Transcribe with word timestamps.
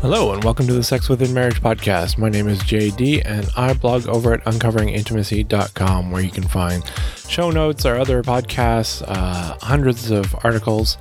Hello, 0.00 0.32
and 0.32 0.42
welcome 0.42 0.66
to 0.66 0.72
the 0.72 0.82
Sex 0.82 1.10
Within 1.10 1.34
Marriage 1.34 1.60
podcast. 1.60 2.16
My 2.16 2.30
name 2.30 2.48
is 2.48 2.58
JD, 2.60 3.20
and 3.26 3.46
I 3.54 3.74
blog 3.74 4.08
over 4.08 4.32
at 4.32 4.42
uncoveringintimacy.com, 4.44 6.10
where 6.10 6.22
you 6.22 6.30
can 6.30 6.48
find 6.48 6.82
show 7.28 7.50
notes, 7.50 7.84
our 7.84 7.98
other 7.98 8.22
podcasts, 8.22 9.04
uh, 9.06 9.58
hundreds 9.60 10.10
of 10.10 10.34
articles, 10.42 10.96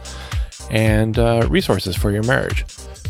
and 0.69 1.17
uh, 1.17 1.47
resources 1.49 1.95
for 1.95 2.11
your 2.11 2.23
marriage. 2.23 2.65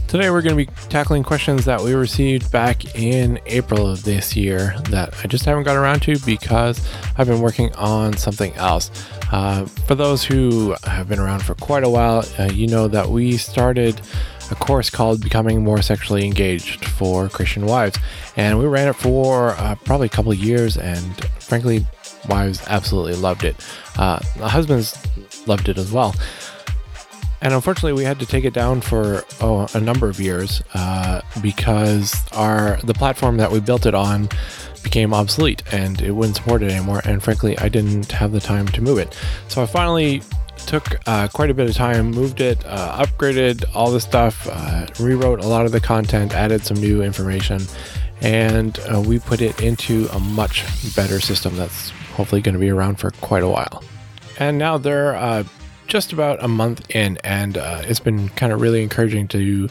Today, 0.08 0.30
we're 0.30 0.44
going 0.44 0.56
to 0.56 0.64
be 0.64 0.72
tackling 0.90 1.24
questions 1.24 1.66
that 1.66 1.82
we 1.82 1.96
received 1.96 2.52
back 2.52 2.96
in 2.96 3.40
April 3.48 3.88
of 3.88 4.04
this 4.04 4.36
year 4.36 4.76
that 4.92 5.12
I 5.24 5.28
just 5.28 5.44
haven't 5.46 5.64
got 5.64 5.76
around 5.76 6.02
to 6.04 6.20
because 6.20 6.88
I've 7.18 7.28
been 7.28 7.42
working 7.42 7.74
on 7.74 8.16
something 8.16 8.54
else. 8.54 8.92
Uh, 9.32 9.66
for 9.66 9.96
those 9.96 10.24
who 10.24 10.76
have 10.84 11.10
been 11.10 11.20
around 11.20 11.44
for 11.44 11.56
quite 11.56 11.84
a 11.84 11.90
while, 11.90 12.24
uh, 12.38 12.44
you 12.54 12.68
know 12.68 12.88
that 12.88 13.10
we 13.10 13.38
started 13.38 14.00
a 14.52 14.56
course 14.56 14.90
called 14.90 15.22
Becoming 15.22 15.64
More 15.64 15.82
Sexually 15.82 16.26
Engaged 16.26 16.86
for 16.86 17.30
Christian 17.30 17.66
Wives. 17.66 17.98
And 18.36 18.60
we 18.60 18.66
ran 18.66 18.88
it 18.88 18.94
for 18.94 19.52
uh, 19.52 19.76
probably 19.86 20.08
a 20.08 20.10
couple 20.10 20.32
of 20.32 20.38
years, 20.38 20.78
and 20.78 21.16
frankly, 21.40 21.86
wives 22.28 22.62
absolutely 22.68 23.16
loved 23.16 23.44
it. 23.44 23.56
Uh, 23.98 24.20
husbands 24.40 24.98
loved 25.48 25.70
it 25.70 25.78
as 25.78 25.92
well. 25.92 26.16
And 27.42 27.54
unfortunately, 27.54 27.94
we 27.94 28.04
had 28.04 28.20
to 28.20 28.26
take 28.26 28.44
it 28.44 28.54
down 28.54 28.82
for 28.82 29.24
oh, 29.40 29.68
a 29.74 29.80
number 29.80 30.10
of 30.10 30.20
years 30.20 30.62
uh, 30.74 31.22
because 31.42 32.14
our 32.34 32.78
the 32.84 32.94
platform 32.94 33.38
that 33.38 33.52
we 33.52 33.62
built 33.62 33.86
it 33.86 33.96
on 33.96 34.28
became 34.84 35.14
obsolete 35.14 35.64
and 35.72 36.02
it 36.02 36.12
wouldn't 36.12 36.36
support 36.38 36.64
it 36.64 36.72
anymore. 36.72 37.02
And 37.06 37.24
frankly, 37.24 37.58
I 37.58 37.70
didn't 37.70 38.12
have 38.12 38.32
the 38.32 38.40
time 38.40 38.68
to 38.70 38.82
move 38.82 38.98
it. 38.98 39.18
So 39.48 39.62
I 39.62 39.66
finally 39.66 40.22
took 40.66 41.00
uh, 41.08 41.28
quite 41.28 41.50
a 41.50 41.54
bit 41.54 41.70
of 41.70 41.76
time, 41.76 42.12
moved 42.12 42.42
it, 42.42 42.64
uh, 42.66 43.04
upgraded 43.06 43.64
all 43.76 43.92
the 43.92 44.00
stuff, 44.00 44.48
uh, 44.52 44.88
rewrote 45.00 45.44
a 45.44 45.48
lot 45.48 45.66
of 45.66 45.72
the 45.72 45.80
content, 45.80 46.34
added 46.34 46.64
some 46.64 46.78
new 46.78 47.02
information, 47.02 47.62
and 48.22 48.80
uh, 48.92 49.02
we 49.02 49.20
put 49.20 49.42
it 49.42 49.62
into 49.62 50.08
a 50.14 50.20
much 50.20 50.64
better 50.96 51.20
system 51.20 51.56
that's 51.56 51.90
hopefully 52.16 52.42
going 52.42 52.54
to 52.54 52.60
be 52.60 52.70
around 52.70 52.98
for 52.98 53.12
quite 53.12 53.44
a 53.44 53.50
while. 53.50 53.84
And 54.38 54.58
now 54.58 54.78
they're 54.78 55.16
uh, 55.16 55.44
just 55.88 56.14
about 56.14 56.44
a 56.44 56.48
month 56.48 56.90
in, 56.96 57.18
and 57.24 57.58
uh, 57.58 57.82
it's 57.86 58.00
been 58.00 58.30
kind 58.30 58.54
of 58.54 58.62
really 58.62 58.84
encouraging 58.84 59.28
to 59.30 59.70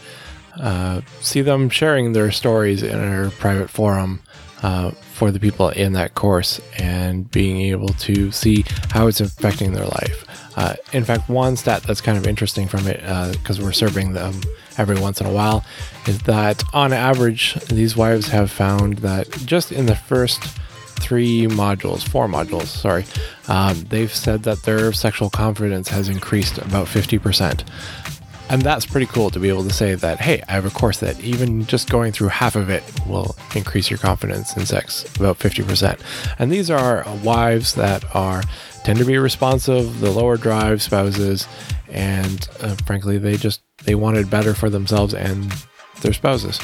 see 1.20 1.41
them 1.41 1.70
sharing 1.70 2.12
their 2.12 2.33
stories 2.33 2.83
in 2.83 2.98
our 2.98 3.30
private 3.30 3.70
forum. 3.70 4.20
Uh, 4.61 4.91
for 5.19 5.30
the 5.30 5.39
people 5.39 5.69
in 5.69 5.92
that 5.92 6.14
course 6.14 6.61
and 6.78 7.30
being 7.30 7.61
able 7.61 7.89
to 7.91 8.33
see 8.33 8.64
how 8.91 9.06
it's 9.06 9.20
affecting 9.20 9.73
their 9.73 9.84
life. 9.84 10.25
Uh, 10.59 10.75
in 10.92 11.05
fact, 11.05 11.28
one 11.28 11.56
stat 11.56 11.84
that's 11.84 12.01
kind 12.01 12.19
of 12.19 12.27
interesting 12.27 12.67
from 12.67 12.84
it, 12.89 12.97
because 13.37 13.61
uh, 13.61 13.62
we're 13.62 13.70
serving 13.70 14.12
them 14.12 14.34
every 14.77 14.98
once 14.98 15.20
in 15.20 15.27
a 15.28 15.31
while, 15.31 15.64
is 16.09 16.19
that 16.23 16.64
on 16.75 16.92
average, 16.92 17.55
these 17.67 17.97
wives 17.97 18.27
have 18.27 18.51
found 18.51 18.98
that 18.98 19.31
just 19.47 19.70
in 19.70 19.86
the 19.86 19.95
first 19.95 20.42
three 20.98 21.47
modules, 21.47 22.03
four 22.03 22.27
modules, 22.27 22.67
sorry, 22.67 23.05
um, 23.47 23.84
they've 23.89 24.12
said 24.12 24.42
that 24.42 24.64
their 24.64 24.92
sexual 24.92 25.31
confidence 25.31 25.86
has 25.91 26.09
increased 26.09 26.59
about 26.59 26.89
50%. 26.89 27.62
And 28.51 28.62
that's 28.62 28.84
pretty 28.84 29.06
cool 29.06 29.31
to 29.31 29.39
be 29.39 29.51
able 29.51 29.62
to 29.62 29.73
say 29.73 29.95
that, 29.95 30.19
hey, 30.20 30.42
I 30.48 30.53
have 30.53 30.67
a 30.67 30.70
course 30.70 30.98
that 30.98 31.20
even 31.20 31.67
just 31.67 31.89
going 31.89 32.12
through 32.12 32.29
half 32.29 32.56
of 32.56 32.69
it 32.69 32.83
will 33.06 33.36
increase 33.55 33.91
your 33.91 33.98
confidence 33.98 34.56
in 34.56 34.67
sex 34.67 35.05
about 35.17 35.39
50%. 35.39 36.01
And 36.41 36.51
these 36.51 36.69
are 36.69 37.05
wives 37.23 37.75
that 37.75 38.05
are 38.17 38.42
tend 38.89 38.98
to 39.00 39.05
be 39.05 39.19
responsive, 39.19 40.00
the 40.00 40.11
lower 40.11 40.39
drive 40.39 40.81
spouses, 40.81 41.47
and 41.91 42.48
uh, 42.62 42.75
frankly, 42.86 43.19
they 43.19 43.36
just 43.36 43.61
they 43.84 43.95
wanted 43.95 44.30
better 44.30 44.55
for 44.55 44.70
themselves 44.70 45.12
and 45.12 45.55
their 46.00 46.14
spouses. 46.14 46.58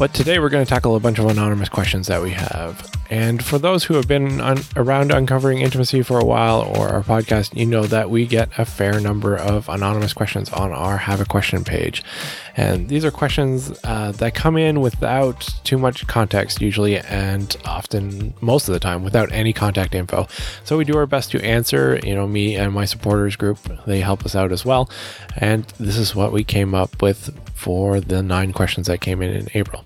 But 0.00 0.14
today 0.14 0.38
we're 0.38 0.48
going 0.48 0.64
to 0.64 0.68
tackle 0.68 0.96
a 0.96 1.00
bunch 1.00 1.18
of 1.18 1.26
anonymous 1.26 1.68
questions 1.68 2.06
that 2.06 2.22
we 2.22 2.30
have. 2.30 2.90
And 3.10 3.44
for 3.44 3.58
those 3.58 3.84
who 3.84 3.94
have 3.94 4.08
been 4.08 4.40
un- 4.40 4.62
around 4.74 5.12
uncovering 5.12 5.60
intimacy 5.60 6.00
for 6.00 6.18
a 6.18 6.24
while 6.24 6.62
or 6.62 6.88
our 6.88 7.02
podcast, 7.02 7.54
you 7.54 7.66
know 7.66 7.84
that 7.84 8.08
we 8.08 8.24
get 8.24 8.48
a 8.56 8.64
fair 8.64 8.98
number 8.98 9.36
of 9.36 9.68
anonymous 9.68 10.14
questions 10.14 10.48
on 10.50 10.72
our 10.72 10.96
Have 10.96 11.20
a 11.20 11.26
Question 11.26 11.64
page. 11.64 12.02
And 12.56 12.88
these 12.88 13.04
are 13.04 13.10
questions 13.10 13.78
uh, 13.84 14.12
that 14.12 14.34
come 14.34 14.56
in 14.56 14.80
without 14.80 15.46
too 15.64 15.76
much 15.76 16.06
context, 16.06 16.62
usually, 16.62 16.96
and 16.96 17.54
often, 17.66 18.32
most 18.40 18.68
of 18.68 18.72
the 18.72 18.80
time, 18.80 19.04
without 19.04 19.30
any 19.32 19.52
contact 19.52 19.94
info. 19.94 20.28
So 20.64 20.78
we 20.78 20.86
do 20.86 20.96
our 20.96 21.06
best 21.06 21.30
to 21.32 21.44
answer. 21.44 22.00
You 22.02 22.14
know, 22.14 22.26
me 22.26 22.56
and 22.56 22.72
my 22.72 22.86
supporters 22.86 23.36
group, 23.36 23.58
they 23.86 24.00
help 24.00 24.24
us 24.24 24.34
out 24.34 24.50
as 24.50 24.64
well. 24.64 24.90
And 25.36 25.64
this 25.78 25.98
is 25.98 26.14
what 26.14 26.32
we 26.32 26.42
came 26.42 26.74
up 26.74 27.02
with 27.02 27.38
for 27.60 28.00
the 28.00 28.22
nine 28.22 28.52
questions 28.54 28.86
that 28.86 29.02
came 29.02 29.20
in 29.20 29.30
in 29.30 29.48
April. 29.52 29.84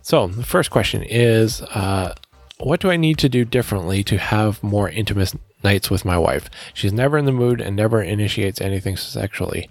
So, 0.00 0.26
the 0.26 0.42
first 0.42 0.70
question 0.70 1.02
is 1.02 1.60
uh, 1.62 2.14
What 2.58 2.80
do 2.80 2.90
I 2.90 2.96
need 2.96 3.18
to 3.18 3.28
do 3.28 3.44
differently 3.44 4.02
to 4.04 4.16
have 4.16 4.62
more 4.62 4.88
intimate 4.88 5.34
nights 5.62 5.90
with 5.90 6.04
my 6.04 6.16
wife? 6.16 6.48
She's 6.72 6.92
never 6.92 7.18
in 7.18 7.26
the 7.26 7.32
mood 7.32 7.60
and 7.60 7.76
never 7.76 8.02
initiates 8.02 8.60
anything 8.60 8.96
sexually. 8.96 9.68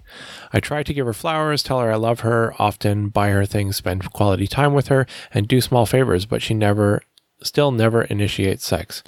I 0.52 0.60
try 0.60 0.84
to 0.84 0.94
give 0.94 1.06
her 1.06 1.12
flowers, 1.12 1.62
tell 1.62 1.80
her 1.80 1.92
I 1.92 1.96
love 1.96 2.20
her, 2.20 2.54
often 2.58 3.08
buy 3.08 3.30
her 3.30 3.46
things, 3.46 3.76
spend 3.76 4.12
quality 4.12 4.46
time 4.46 4.72
with 4.72 4.88
her, 4.88 5.06
and 5.34 5.48
do 5.48 5.60
small 5.60 5.84
favors, 5.84 6.24
but 6.24 6.40
she 6.40 6.54
never, 6.54 7.02
still 7.42 7.72
never 7.72 8.02
initiates 8.02 8.64
sex. 8.64 9.02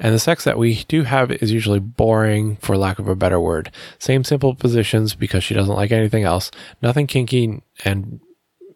And 0.00 0.14
the 0.14 0.18
sex 0.18 0.44
that 0.44 0.58
we 0.58 0.84
do 0.84 1.02
have 1.02 1.30
is 1.30 1.50
usually 1.50 1.80
boring, 1.80 2.56
for 2.56 2.76
lack 2.76 2.98
of 2.98 3.08
a 3.08 3.16
better 3.16 3.40
word. 3.40 3.70
Same 3.98 4.22
simple 4.22 4.54
positions 4.54 5.14
because 5.14 5.42
she 5.42 5.54
doesn't 5.54 5.74
like 5.74 5.90
anything 5.90 6.24
else. 6.24 6.50
Nothing 6.80 7.06
kinky 7.06 7.62
and 7.84 8.20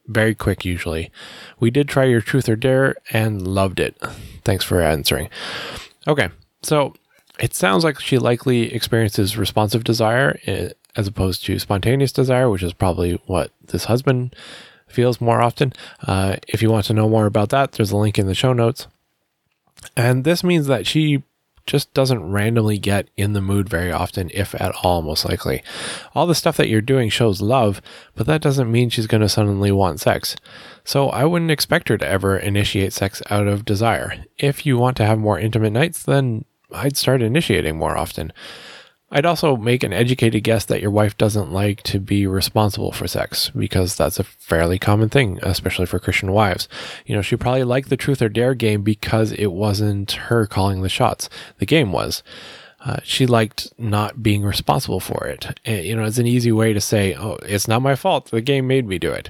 very 0.06 0.34
quick 0.34 0.64
usually. 0.64 1.10
We 1.60 1.70
did 1.70 1.88
try 1.88 2.04
your 2.04 2.20
truth 2.20 2.48
or 2.48 2.56
dare 2.56 2.96
and 3.12 3.46
loved 3.46 3.78
it. 3.78 3.96
Thanks 4.44 4.64
for 4.64 4.80
answering. 4.80 5.28
Okay, 6.08 6.28
so 6.62 6.94
it 7.38 7.54
sounds 7.54 7.84
like 7.84 8.00
she 8.00 8.18
likely 8.18 8.74
experiences 8.74 9.38
responsive 9.38 9.84
desire 9.84 10.38
eh, 10.46 10.70
as 10.96 11.06
opposed 11.06 11.44
to 11.44 11.58
spontaneous 11.58 12.12
desire, 12.12 12.50
which 12.50 12.62
is 12.62 12.72
probably 12.72 13.14
what 13.26 13.52
this 13.68 13.84
husband 13.84 14.34
feels 14.88 15.20
more 15.20 15.40
often. 15.40 15.72
Uh, 16.06 16.36
if 16.48 16.62
you 16.62 16.70
want 16.70 16.86
to 16.86 16.94
know 16.94 17.08
more 17.08 17.26
about 17.26 17.48
that, 17.50 17.72
there's 17.72 17.92
a 17.92 17.96
link 17.96 18.18
in 18.18 18.26
the 18.26 18.34
show 18.34 18.52
notes. 18.52 18.88
And 19.96 20.24
this 20.24 20.42
means 20.44 20.66
that 20.66 20.86
she 20.86 21.22
just 21.66 21.92
doesn't 21.94 22.30
randomly 22.30 22.78
get 22.78 23.08
in 23.16 23.34
the 23.34 23.40
mood 23.40 23.68
very 23.68 23.92
often, 23.92 24.30
if 24.34 24.54
at 24.60 24.74
all, 24.82 25.02
most 25.02 25.24
likely. 25.24 25.62
All 26.14 26.26
the 26.26 26.34
stuff 26.34 26.56
that 26.56 26.68
you're 26.68 26.80
doing 26.80 27.08
shows 27.08 27.40
love, 27.40 27.80
but 28.14 28.26
that 28.26 28.42
doesn't 28.42 28.70
mean 28.70 28.90
she's 28.90 29.06
going 29.06 29.20
to 29.20 29.28
suddenly 29.28 29.70
want 29.70 30.00
sex. 30.00 30.34
So 30.84 31.08
I 31.10 31.24
wouldn't 31.24 31.50
expect 31.50 31.88
her 31.88 31.98
to 31.98 32.08
ever 32.08 32.36
initiate 32.36 32.92
sex 32.92 33.22
out 33.30 33.46
of 33.46 33.64
desire. 33.64 34.24
If 34.38 34.66
you 34.66 34.76
want 34.76 34.96
to 34.98 35.06
have 35.06 35.18
more 35.18 35.38
intimate 35.38 35.72
nights, 35.72 36.02
then 36.02 36.44
I'd 36.72 36.96
start 36.96 37.22
initiating 37.22 37.76
more 37.76 37.96
often. 37.96 38.32
I'd 39.14 39.26
also 39.26 39.58
make 39.58 39.82
an 39.82 39.92
educated 39.92 40.42
guess 40.42 40.64
that 40.64 40.80
your 40.80 40.90
wife 40.90 41.18
doesn't 41.18 41.52
like 41.52 41.82
to 41.82 42.00
be 42.00 42.26
responsible 42.26 42.92
for 42.92 43.06
sex 43.06 43.50
because 43.50 43.94
that's 43.94 44.18
a 44.18 44.24
fairly 44.24 44.78
common 44.78 45.10
thing, 45.10 45.38
especially 45.42 45.84
for 45.84 45.98
Christian 45.98 46.32
wives. 46.32 46.66
You 47.04 47.14
know, 47.14 47.20
she 47.20 47.36
probably 47.36 47.64
liked 47.64 47.90
the 47.90 47.96
truth 47.98 48.22
or 48.22 48.30
dare 48.30 48.54
game 48.54 48.82
because 48.82 49.32
it 49.32 49.52
wasn't 49.52 50.12
her 50.12 50.46
calling 50.46 50.80
the 50.80 50.88
shots. 50.88 51.28
The 51.58 51.66
game 51.66 51.92
was. 51.92 52.22
Uh, 52.84 52.96
she 53.04 53.26
liked 53.26 53.70
not 53.78 54.22
being 54.22 54.42
responsible 54.42 54.98
for 54.98 55.26
it. 55.26 55.60
And, 55.66 55.84
you 55.84 55.94
know, 55.94 56.04
it's 56.04 56.18
an 56.18 56.26
easy 56.26 56.50
way 56.50 56.72
to 56.72 56.80
say, 56.80 57.14
oh, 57.14 57.38
it's 57.42 57.68
not 57.68 57.82
my 57.82 57.94
fault. 57.94 58.30
The 58.30 58.40
game 58.40 58.66
made 58.66 58.88
me 58.88 58.98
do 58.98 59.12
it. 59.12 59.28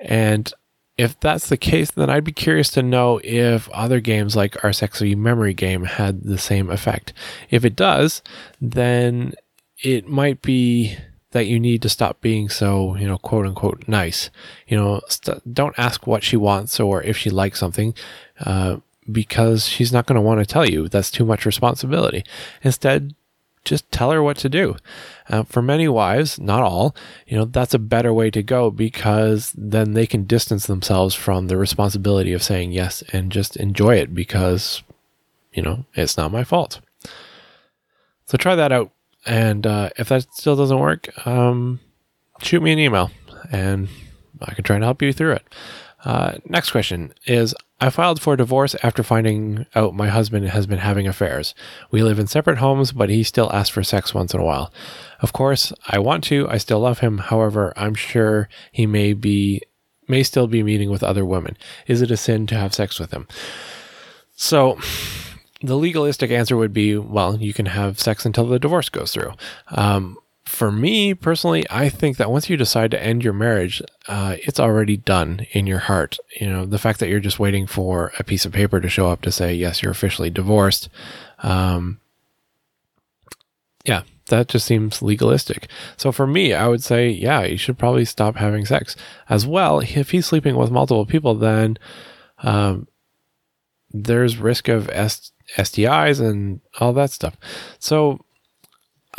And 0.00 0.52
if 0.98 1.18
that's 1.20 1.48
the 1.48 1.56
case, 1.56 1.90
then 1.90 2.10
I'd 2.10 2.24
be 2.24 2.32
curious 2.32 2.70
to 2.70 2.82
know 2.82 3.20
if 3.24 3.68
other 3.70 4.00
games 4.00 4.36
like 4.36 4.62
our 4.62 4.72
Sexy 4.72 5.14
Memory 5.14 5.54
game 5.54 5.84
had 5.84 6.22
the 6.22 6.38
same 6.38 6.70
effect. 6.70 7.12
If 7.50 7.64
it 7.64 7.76
does, 7.76 8.22
then 8.60 9.34
it 9.82 10.06
might 10.06 10.42
be 10.42 10.96
that 11.30 11.46
you 11.46 11.58
need 11.58 11.80
to 11.82 11.88
stop 11.88 12.20
being 12.20 12.48
so, 12.48 12.94
you 12.96 13.06
know, 13.06 13.18
quote 13.18 13.46
unquote 13.46 13.84
nice. 13.88 14.30
You 14.68 14.76
know, 14.76 15.00
st- 15.08 15.54
don't 15.54 15.78
ask 15.78 16.06
what 16.06 16.22
she 16.22 16.36
wants 16.36 16.78
or 16.78 17.02
if 17.02 17.16
she 17.16 17.30
likes 17.30 17.58
something, 17.58 17.94
uh, 18.40 18.76
because 19.10 19.66
she's 19.66 19.92
not 19.92 20.06
going 20.06 20.16
to 20.16 20.22
want 20.22 20.40
to 20.40 20.46
tell 20.46 20.68
you. 20.68 20.88
That's 20.88 21.10
too 21.10 21.24
much 21.24 21.46
responsibility. 21.46 22.22
Instead, 22.62 23.14
just 23.64 23.90
tell 23.92 24.10
her 24.10 24.22
what 24.22 24.36
to 24.38 24.48
do. 24.48 24.76
Uh, 25.28 25.42
for 25.44 25.62
many 25.62 25.88
wives, 25.88 26.38
not 26.38 26.62
all, 26.62 26.94
you 27.26 27.36
know, 27.36 27.44
that's 27.44 27.74
a 27.74 27.78
better 27.78 28.12
way 28.12 28.30
to 28.30 28.42
go 28.42 28.70
because 28.70 29.52
then 29.56 29.92
they 29.92 30.06
can 30.06 30.24
distance 30.24 30.66
themselves 30.66 31.14
from 31.14 31.46
the 31.46 31.56
responsibility 31.56 32.32
of 32.32 32.42
saying 32.42 32.72
yes 32.72 33.02
and 33.12 33.32
just 33.32 33.56
enjoy 33.56 33.96
it 33.96 34.14
because, 34.14 34.82
you 35.52 35.62
know, 35.62 35.84
it's 35.94 36.16
not 36.16 36.32
my 36.32 36.44
fault. 36.44 36.80
So 38.26 38.36
try 38.36 38.54
that 38.56 38.72
out. 38.72 38.90
And 39.24 39.66
uh, 39.66 39.90
if 39.96 40.08
that 40.08 40.32
still 40.34 40.56
doesn't 40.56 40.78
work, 40.78 41.26
um, 41.26 41.78
shoot 42.40 42.62
me 42.62 42.72
an 42.72 42.78
email 42.78 43.10
and 43.52 43.88
I 44.40 44.54
can 44.54 44.64
try 44.64 44.76
and 44.76 44.84
help 44.84 45.02
you 45.02 45.12
through 45.12 45.32
it. 45.32 45.44
Uh, 46.04 46.34
next 46.46 46.70
question 46.70 47.12
is 47.26 47.54
I 47.80 47.90
filed 47.90 48.20
for 48.20 48.36
divorce 48.36 48.76
after 48.82 49.02
finding 49.02 49.66
out 49.74 49.94
my 49.94 50.08
husband 50.08 50.48
has 50.48 50.66
been 50.66 50.78
having 50.78 51.06
affairs. 51.06 51.54
We 51.90 52.02
live 52.02 52.18
in 52.18 52.26
separate 52.26 52.58
homes, 52.58 52.92
but 52.92 53.10
he 53.10 53.22
still 53.22 53.52
asks 53.52 53.70
for 53.70 53.82
sex 53.82 54.14
once 54.14 54.34
in 54.34 54.40
a 54.40 54.44
while. 54.44 54.72
Of 55.20 55.32
course, 55.32 55.72
I 55.86 55.98
want 55.98 56.24
to. 56.24 56.48
I 56.48 56.58
still 56.58 56.80
love 56.80 57.00
him. 57.00 57.18
However, 57.18 57.72
I'm 57.76 57.94
sure 57.94 58.48
he 58.70 58.86
may 58.86 59.12
be 59.12 59.62
may 60.08 60.22
still 60.22 60.46
be 60.46 60.62
meeting 60.62 60.90
with 60.90 61.02
other 61.02 61.24
women. 61.24 61.56
Is 61.86 62.02
it 62.02 62.10
a 62.10 62.16
sin 62.16 62.46
to 62.48 62.56
have 62.56 62.74
sex 62.74 62.98
with 62.98 63.12
him? 63.12 63.26
So, 64.34 64.78
the 65.60 65.76
legalistic 65.76 66.30
answer 66.30 66.56
would 66.56 66.72
be, 66.72 66.96
well, 66.96 67.36
you 67.36 67.52
can 67.52 67.66
have 67.66 68.00
sex 68.00 68.26
until 68.26 68.46
the 68.46 68.58
divorce 68.58 68.88
goes 68.88 69.12
through. 69.12 69.32
Um, 69.68 70.18
for 70.52 70.70
me 70.70 71.14
personally, 71.14 71.64
I 71.70 71.88
think 71.88 72.18
that 72.18 72.30
once 72.30 72.50
you 72.50 72.58
decide 72.58 72.90
to 72.90 73.02
end 73.02 73.24
your 73.24 73.32
marriage, 73.32 73.80
uh, 74.06 74.36
it's 74.40 74.60
already 74.60 74.98
done 74.98 75.46
in 75.52 75.66
your 75.66 75.78
heart. 75.78 76.18
You 76.38 76.48
know, 76.48 76.66
the 76.66 76.78
fact 76.78 77.00
that 77.00 77.08
you're 77.08 77.20
just 77.20 77.38
waiting 77.38 77.66
for 77.66 78.12
a 78.18 78.24
piece 78.24 78.44
of 78.44 78.52
paper 78.52 78.78
to 78.78 78.88
show 78.88 79.08
up 79.08 79.22
to 79.22 79.32
say, 79.32 79.54
yes, 79.54 79.82
you're 79.82 79.92
officially 79.92 80.28
divorced. 80.28 80.90
Um, 81.42 82.00
yeah, 83.86 84.02
that 84.26 84.48
just 84.48 84.66
seems 84.66 85.00
legalistic. 85.00 85.68
So 85.96 86.12
for 86.12 86.26
me, 86.26 86.52
I 86.52 86.68
would 86.68 86.82
say, 86.82 87.08
yeah, 87.08 87.44
you 87.44 87.56
should 87.56 87.78
probably 87.78 88.04
stop 88.04 88.36
having 88.36 88.66
sex 88.66 88.94
as 89.30 89.46
well. 89.46 89.80
If 89.80 90.10
he's 90.10 90.26
sleeping 90.26 90.56
with 90.56 90.70
multiple 90.70 91.06
people, 91.06 91.34
then, 91.34 91.78
um, 92.42 92.88
there's 93.90 94.36
risk 94.36 94.68
of 94.68 94.90
S- 94.90 95.32
STIs 95.56 96.20
and 96.20 96.60
all 96.78 96.92
that 96.92 97.10
stuff. 97.10 97.38
So 97.78 98.24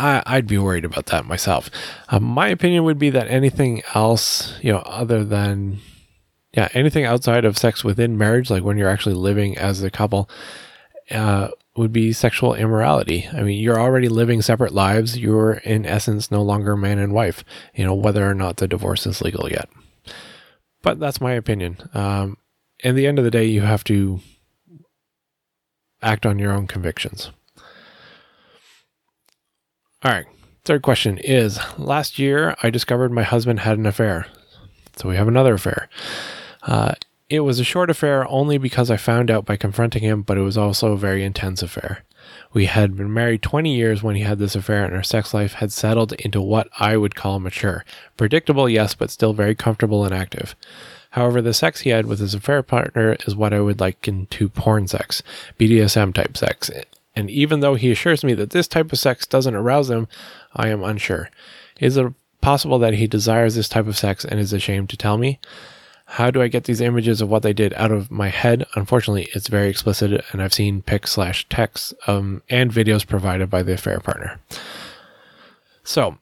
I, 0.04 0.36
would 0.36 0.48
be 0.48 0.58
worried 0.58 0.86
about 0.86 1.08
that 1.08 1.26
myself. 1.26 1.70
Um, 2.10 2.24
my 2.24 2.48
opinion 2.48 2.84
would 2.84 3.00
be 3.00 3.10
that 3.12 3.28
anything 3.28 3.82
else, 3.94 4.54
you 4.62 4.72
know, 4.72 4.80
other 4.80 5.24
than, 5.24 5.80
yeah, 6.54 6.68
anything 6.74 7.06
outside 7.06 7.46
of 7.46 7.58
sex 7.58 7.84
within 7.84 8.18
marriage, 8.18 8.50
like 8.50 8.64
when 8.64 8.78
you're 8.78 8.90
actually 8.90 9.16
living 9.16 9.58
as 9.58 9.82
a 9.82 9.90
couple, 9.90 10.30
uh, 11.12 11.50
would 11.76 11.92
be 11.92 12.14
sexual 12.14 12.54
immorality. 12.54 13.28
I 13.34 13.42
mean, 13.42 13.60
you're 13.60 13.80
already 13.80 14.08
living 14.08 14.42
separate 14.42 14.74
lives. 14.74 15.18
You're 15.18 15.54
in 15.54 15.86
essence 15.86 16.30
no 16.30 16.42
longer 16.42 16.78
man 16.78 17.00
and 17.00 17.14
wife, 17.14 17.44
you 17.74 17.84
know, 17.84 17.96
whether 17.96 18.30
or 18.30 18.36
not 18.36 18.58
the 18.58 18.68
divorce 18.68 19.08
is 19.08 19.22
legal 19.22 19.50
yet. 19.50 19.70
But 20.84 21.00
that's 21.00 21.22
my 21.22 21.32
opinion. 21.32 21.78
Um, 21.94 22.38
in 22.80 22.96
the 22.96 23.08
end 23.08 23.18
of 23.18 23.26
the 23.26 23.32
day, 23.32 23.46
you 23.46 23.62
have 23.62 23.84
to 23.86 24.20
act 26.02 26.26
on 26.26 26.38
your 26.38 26.52
own 26.52 26.68
convictions. 26.68 27.32
All 30.04 30.12
right. 30.12 30.26
Third 30.66 30.82
question 30.82 31.18
is 31.18 31.60
Last 31.78 32.20
year, 32.20 32.56
I 32.62 32.70
discovered 32.70 33.12
my 33.12 33.24
husband 33.24 33.62
had 33.62 33.78
an 33.78 33.86
affair. 33.86 34.28
So 34.98 35.08
we 35.08 35.16
have 35.16 35.30
another 35.30 35.54
affair. 35.54 35.90
Uh, 36.62 36.96
it 37.30 37.40
was 37.40 37.60
a 37.60 37.64
short 37.64 37.90
affair 37.90 38.28
only 38.28 38.58
because 38.58 38.92
I 38.92 38.98
found 38.98 39.32
out 39.32 39.46
by 39.46 39.56
confronting 39.56 40.04
him, 40.04 40.22
but 40.22 40.38
it 40.38 40.42
was 40.42 40.58
also 40.58 40.92
a 40.92 40.98
very 40.98 41.24
intense 41.24 41.64
affair. 41.64 42.04
We 42.52 42.66
had 42.66 42.98
been 42.98 43.14
married 43.14 43.42
20 43.42 43.74
years 43.74 44.04
when 44.04 44.16
he 44.16 44.22
had 44.24 44.40
this 44.40 44.56
affair, 44.56 44.86
and 44.86 44.94
our 44.94 45.04
sex 45.04 45.34
life 45.34 45.54
had 45.54 45.72
settled 45.72 46.14
into 46.14 46.42
what 46.42 46.68
I 46.80 46.98
would 46.98 47.16
call 47.16 47.40
mature. 47.40 47.86
Predictable, 48.18 48.70
yes, 48.70 48.94
but 48.96 49.10
still 49.10 49.34
very 49.34 49.56
comfortable 49.56 50.06
and 50.06 50.14
active. 50.14 50.56
However, 51.12 51.42
the 51.42 51.54
sex 51.54 51.82
he 51.82 51.92
had 51.92 52.06
with 52.06 52.20
his 52.20 52.34
affair 52.34 52.62
partner 52.62 53.16
is 53.26 53.36
what 53.36 53.54
I 53.54 53.62
would 53.62 53.80
liken 53.80 54.28
to 54.28 54.50
porn 54.50 54.88
sex, 54.88 55.24
BDSM 55.58 56.14
type 56.14 56.36
sex 56.38 56.70
and 57.16 57.30
even 57.30 57.60
though 57.60 57.76
he 57.76 57.92
assures 57.92 58.24
me 58.24 58.34
that 58.34 58.52
this 58.52 58.68
type 58.68 58.92
of 58.92 59.00
sex 59.00 59.26
doesn't 59.26 59.56
arouse 59.56 59.90
him, 59.90 60.08
I 60.56 60.70
am 60.70 60.84
unsure. 60.84 61.30
Is 61.80 61.98
it 61.98 62.14
possible 62.42 62.80
that 62.80 62.96
he 62.96 63.08
desires 63.08 63.56
this 63.56 63.70
type 63.70 63.88
of 63.88 63.98
sex 63.98 64.26
and 64.26 64.40
is 64.40 64.54
ashamed 64.54 64.90
to 64.90 64.98
tell 64.98 65.18
me? 65.18 65.40
How 66.06 66.30
do 66.30 66.42
I 66.42 66.48
get 66.48 66.66
these 66.66 66.82
images 66.82 67.22
of 67.22 67.30
what 67.30 67.44
they 67.44 67.54
did 67.54 67.74
out 67.76 67.92
of 67.92 68.12
my 68.12 68.30
head? 68.30 68.66
Unfortunately, 68.76 69.30
it's 69.34 69.48
very 69.48 69.70
explicit, 69.70 70.24
and 70.32 70.42
I've 70.42 70.54
seen 70.54 70.82
pics 70.82 71.12
slash 71.12 71.48
texts 71.50 71.94
um, 72.08 72.44
and 72.50 72.72
videos 72.72 73.08
provided 73.08 73.50
by 73.50 73.64
the 73.64 73.74
affair 73.74 74.00
partner. 74.00 74.40
So, 75.84 76.18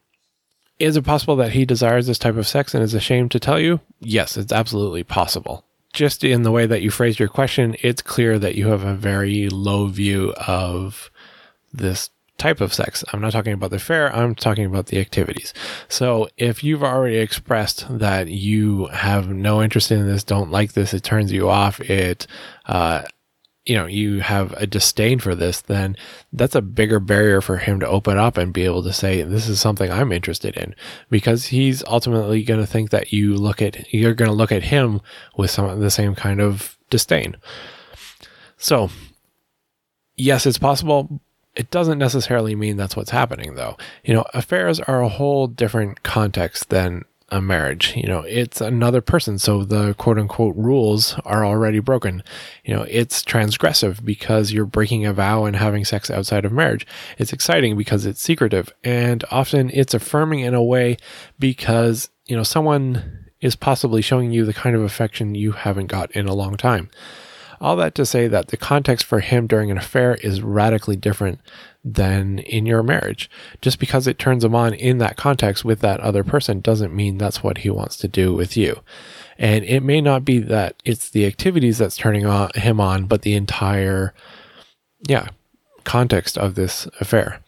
is 0.78 0.96
it 0.96 1.04
possible 1.04 1.36
that 1.36 1.52
he 1.52 1.64
desires 1.64 2.06
this 2.06 2.18
type 2.18 2.36
of 2.36 2.48
sex 2.48 2.74
and 2.74 2.82
is 2.82 2.94
ashamed 2.94 3.32
to 3.32 3.40
tell 3.40 3.58
you? 3.58 3.80
Yes, 4.00 4.36
it's 4.36 4.52
absolutely 4.52 5.04
possible 5.04 5.64
just 5.92 6.24
in 6.24 6.42
the 6.42 6.50
way 6.50 6.66
that 6.66 6.82
you 6.82 6.90
phrased 6.90 7.18
your 7.18 7.28
question, 7.28 7.76
it's 7.80 8.02
clear 8.02 8.38
that 8.38 8.54
you 8.54 8.68
have 8.68 8.84
a 8.84 8.94
very 8.94 9.48
low 9.48 9.86
view 9.86 10.32
of 10.46 11.10
this 11.72 12.10
type 12.38 12.60
of 12.60 12.74
sex. 12.74 13.04
I'm 13.12 13.20
not 13.20 13.32
talking 13.32 13.52
about 13.52 13.70
the 13.70 13.78
fair, 13.78 14.14
I'm 14.14 14.34
talking 14.34 14.64
about 14.66 14.86
the 14.86 14.98
activities. 14.98 15.54
So 15.88 16.28
if 16.36 16.64
you've 16.64 16.82
already 16.82 17.18
expressed 17.18 17.86
that 17.88 18.28
you 18.28 18.86
have 18.86 19.28
no 19.28 19.62
interest 19.62 19.92
in 19.92 20.06
this, 20.06 20.24
don't 20.24 20.50
like 20.50 20.72
this, 20.72 20.92
it 20.92 21.04
turns 21.04 21.30
you 21.30 21.48
off, 21.48 21.80
it 21.80 22.26
uh, 22.66 23.02
you 23.64 23.76
know 23.76 23.86
you 23.86 24.20
have 24.20 24.52
a 24.54 24.66
disdain 24.66 25.18
for 25.20 25.34
this 25.34 25.60
then 25.60 25.96
that's 26.32 26.54
a 26.54 26.62
bigger 26.62 26.98
barrier 26.98 27.40
for 27.40 27.58
him 27.58 27.78
to 27.78 27.86
open 27.86 28.18
up 28.18 28.36
and 28.36 28.52
be 28.52 28.64
able 28.64 28.82
to 28.82 28.92
say 28.92 29.22
this 29.22 29.48
is 29.48 29.60
something 29.60 29.90
i'm 29.90 30.12
interested 30.12 30.56
in. 30.56 30.74
Because 31.10 31.46
he's 31.46 31.84
ultimately 31.84 32.42
going 32.42 32.60
to 32.60 32.66
think 32.66 32.90
that 32.90 33.12
you 33.12 33.36
look 33.36 33.62
at 33.62 33.92
you're 33.92 34.14
going 34.14 34.30
to 34.30 34.36
look 34.36 34.52
at 34.52 34.64
him 34.64 35.00
with 35.36 35.50
some 35.50 35.66
of 35.66 35.78
the 35.80 35.90
same 35.90 36.14
kind 36.14 36.40
of 36.40 36.76
disdain. 36.90 37.36
So 38.56 38.90
yes 40.16 40.46
it's 40.46 40.58
possible. 40.58 41.20
It 41.54 41.70
doesn't 41.70 41.98
necessarily 41.98 42.56
mean 42.56 42.76
that's 42.76 42.96
what's 42.96 43.10
happening 43.10 43.54
though. 43.54 43.76
You 44.04 44.14
know 44.14 44.24
affairs 44.34 44.80
are 44.80 45.02
a 45.02 45.08
whole 45.08 45.46
different 45.46 46.02
context 46.02 46.70
than 46.70 47.04
a 47.32 47.40
marriage. 47.40 47.94
You 47.96 48.06
know, 48.06 48.20
it's 48.20 48.60
another 48.60 49.00
person. 49.00 49.38
So 49.38 49.64
the 49.64 49.94
quote 49.94 50.18
unquote 50.18 50.54
rules 50.54 51.18
are 51.24 51.44
already 51.44 51.80
broken. 51.80 52.22
You 52.62 52.76
know, 52.76 52.86
it's 52.88 53.24
transgressive 53.24 54.04
because 54.04 54.52
you're 54.52 54.66
breaking 54.66 55.06
a 55.06 55.14
vow 55.14 55.46
and 55.46 55.56
having 55.56 55.84
sex 55.86 56.10
outside 56.10 56.44
of 56.44 56.52
marriage. 56.52 56.86
It's 57.18 57.32
exciting 57.32 57.76
because 57.76 58.04
it's 58.04 58.20
secretive 58.20 58.70
and 58.84 59.24
often 59.30 59.70
it's 59.72 59.94
affirming 59.94 60.40
in 60.40 60.52
a 60.52 60.62
way 60.62 60.98
because, 61.38 62.10
you 62.26 62.36
know, 62.36 62.42
someone 62.42 63.30
is 63.40 63.56
possibly 63.56 64.02
showing 64.02 64.30
you 64.30 64.44
the 64.44 64.54
kind 64.54 64.76
of 64.76 64.82
affection 64.82 65.34
you 65.34 65.52
haven't 65.52 65.86
got 65.86 66.10
in 66.12 66.28
a 66.28 66.34
long 66.34 66.58
time. 66.58 66.90
All 67.62 67.76
that 67.76 67.94
to 67.94 68.04
say 68.04 68.28
that 68.28 68.48
the 68.48 68.56
context 68.58 69.06
for 69.06 69.20
him 69.20 69.46
during 69.46 69.70
an 69.70 69.78
affair 69.78 70.16
is 70.16 70.42
radically 70.42 70.96
different 70.96 71.40
than 71.84 72.38
in 72.40 72.66
your 72.66 72.82
marriage. 72.82 73.30
Just 73.60 73.78
because 73.78 74.06
it 74.06 74.18
turns 74.18 74.44
him 74.44 74.54
on 74.54 74.74
in 74.74 74.98
that 74.98 75.16
context 75.16 75.64
with 75.64 75.80
that 75.80 76.00
other 76.00 76.22
person 76.22 76.60
doesn't 76.60 76.94
mean 76.94 77.18
that's 77.18 77.42
what 77.42 77.58
he 77.58 77.70
wants 77.70 77.96
to 77.98 78.08
do 78.08 78.32
with 78.32 78.56
you. 78.56 78.80
And 79.38 79.64
it 79.64 79.82
may 79.82 80.00
not 80.00 80.24
be 80.24 80.38
that 80.38 80.76
it's 80.84 81.10
the 81.10 81.26
activities 81.26 81.78
that's 81.78 81.96
turning 81.96 82.24
on, 82.24 82.50
him 82.54 82.80
on, 82.80 83.06
but 83.06 83.22
the 83.22 83.34
entire, 83.34 84.14
yeah, 85.08 85.28
context 85.84 86.38
of 86.38 86.54
this 86.54 86.86
affair. 87.00 87.40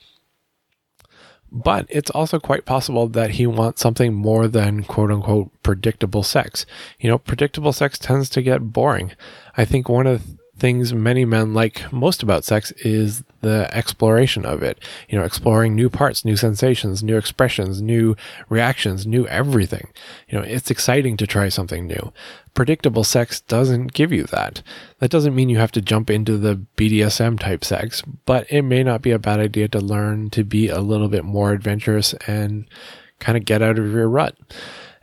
But 1.53 1.87
it's 1.89 2.11
also 2.11 2.41
quite 2.41 2.65
possible 2.65 3.07
that 3.09 3.33
he 3.33 3.47
wants 3.47 3.81
something 3.81 4.13
more 4.13 4.49
than 4.49 4.83
quote 4.83 5.13
unquote 5.13 5.53
predictable 5.63 6.25
sex. 6.25 6.67
You 6.99 7.09
know, 7.09 7.19
predictable 7.19 7.73
sex 7.73 7.97
tends 7.97 8.29
to 8.31 8.43
get 8.43 8.73
boring. 8.73 9.13
I 9.57 9.65
think 9.65 9.89
one 9.89 10.09
of 10.09 10.37
things 10.59 10.93
many 10.93 11.25
men 11.25 11.53
like 11.53 11.93
most 11.93 12.23
about 12.23 12.45
sex 12.45 12.71
is 12.79 13.25
the 13.41 13.69
exploration 13.73 14.47
of 14.47 14.63
it. 14.63 14.79
You 15.09 15.19
know, 15.19 15.25
exploring 15.25 15.75
new 15.75 15.91
parts, 15.91 16.25
new 16.25 16.37
sensations, 16.37 17.03
new 17.03 17.17
expressions, 17.17 17.83
new 17.83 18.17
reactions, 18.49 19.07
new 19.07 19.27
everything. 19.27 19.89
You 20.29 20.39
know, 20.39 20.45
it's 20.45 20.71
exciting 20.71 21.17
to 21.19 21.27
try 21.27 21.49
something 21.49 21.87
new. 21.87 22.13
Predictable 22.55 23.05
sex 23.05 23.41
doesn't 23.41 23.93
give 23.93 24.13
you 24.13 24.25
that. 24.25 24.63
That 25.01 25.11
doesn't 25.11 25.35
mean 25.35 25.49
you 25.49 25.59
have 25.59 25.73
to 25.73 25.83
jump 25.83 26.09
into 26.09 26.39
the 26.39 26.61
BDSM 26.77 27.41
type 27.41 27.65
sex, 27.65 28.03
but 28.25 28.47
it 28.51 28.63
may 28.63 28.85
not 28.85 29.03
be 29.03 29.11
a 29.11 29.19
bad 29.19 29.41
idea 29.41 29.67
to 29.69 29.81
learn 29.81 30.31
to 30.31 30.45
be 30.45 30.69
a 30.69 30.81
little 30.81 31.09
bit 31.09 31.25
more 31.25 31.53
adventurous 31.53 32.15
and 32.27 32.67
kind 33.19 33.37
of 33.37 33.45
get 33.45 33.63
out 33.63 33.79
of 33.79 33.93
your 33.93 34.09
rut. 34.09 34.37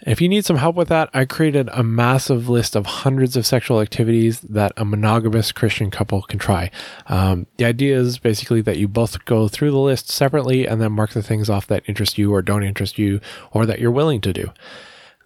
If 0.05 0.19
you 0.19 0.27
need 0.27 0.45
some 0.45 0.57
help 0.57 0.75
with 0.75 0.87
that, 0.87 1.09
I 1.13 1.25
created 1.25 1.69
a 1.73 1.83
massive 1.83 2.49
list 2.49 2.75
of 2.75 2.85
hundreds 2.87 3.35
of 3.37 3.45
sexual 3.45 3.81
activities 3.81 4.41
that 4.41 4.71
a 4.75 4.83
monogamous 4.83 5.51
Christian 5.51 5.91
couple 5.91 6.23
can 6.23 6.39
try. 6.39 6.71
Um, 7.07 7.45
the 7.57 7.65
idea 7.65 7.99
is 7.99 8.17
basically 8.17 8.61
that 8.61 8.77
you 8.77 8.87
both 8.87 9.23
go 9.25 9.47
through 9.47 9.71
the 9.71 9.77
list 9.77 10.09
separately 10.09 10.67
and 10.67 10.81
then 10.81 10.91
mark 10.93 11.11
the 11.11 11.21
things 11.21 11.49
off 11.49 11.67
that 11.67 11.83
interest 11.87 12.17
you 12.17 12.33
or 12.33 12.41
don't 12.41 12.63
interest 12.63 12.97
you 12.97 13.21
or 13.51 13.65
that 13.67 13.79
you're 13.79 13.91
willing 13.91 14.21
to 14.21 14.33
do. 14.33 14.51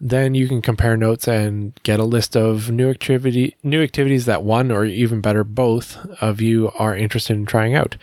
Then 0.01 0.36
you 0.36 0.50
can 0.50 0.62
compare 0.62 0.98
notes 0.98 1.25
and 1.25 1.74
get 1.84 2.01
a 2.01 2.03
list 2.03 2.36
of 2.36 2.70
new 2.70 2.89
activity 2.89 3.55
new 3.63 3.82
activities 3.82 4.25
that 4.25 4.44
one 4.44 4.70
or 4.70 4.84
even 4.84 5.22
better 5.22 5.46
both 5.46 5.98
of 6.22 6.41
you 6.41 6.70
are 6.77 6.96
interested 6.96 7.38
in 7.38 7.46
trying 7.46 7.75
out. 7.75 7.96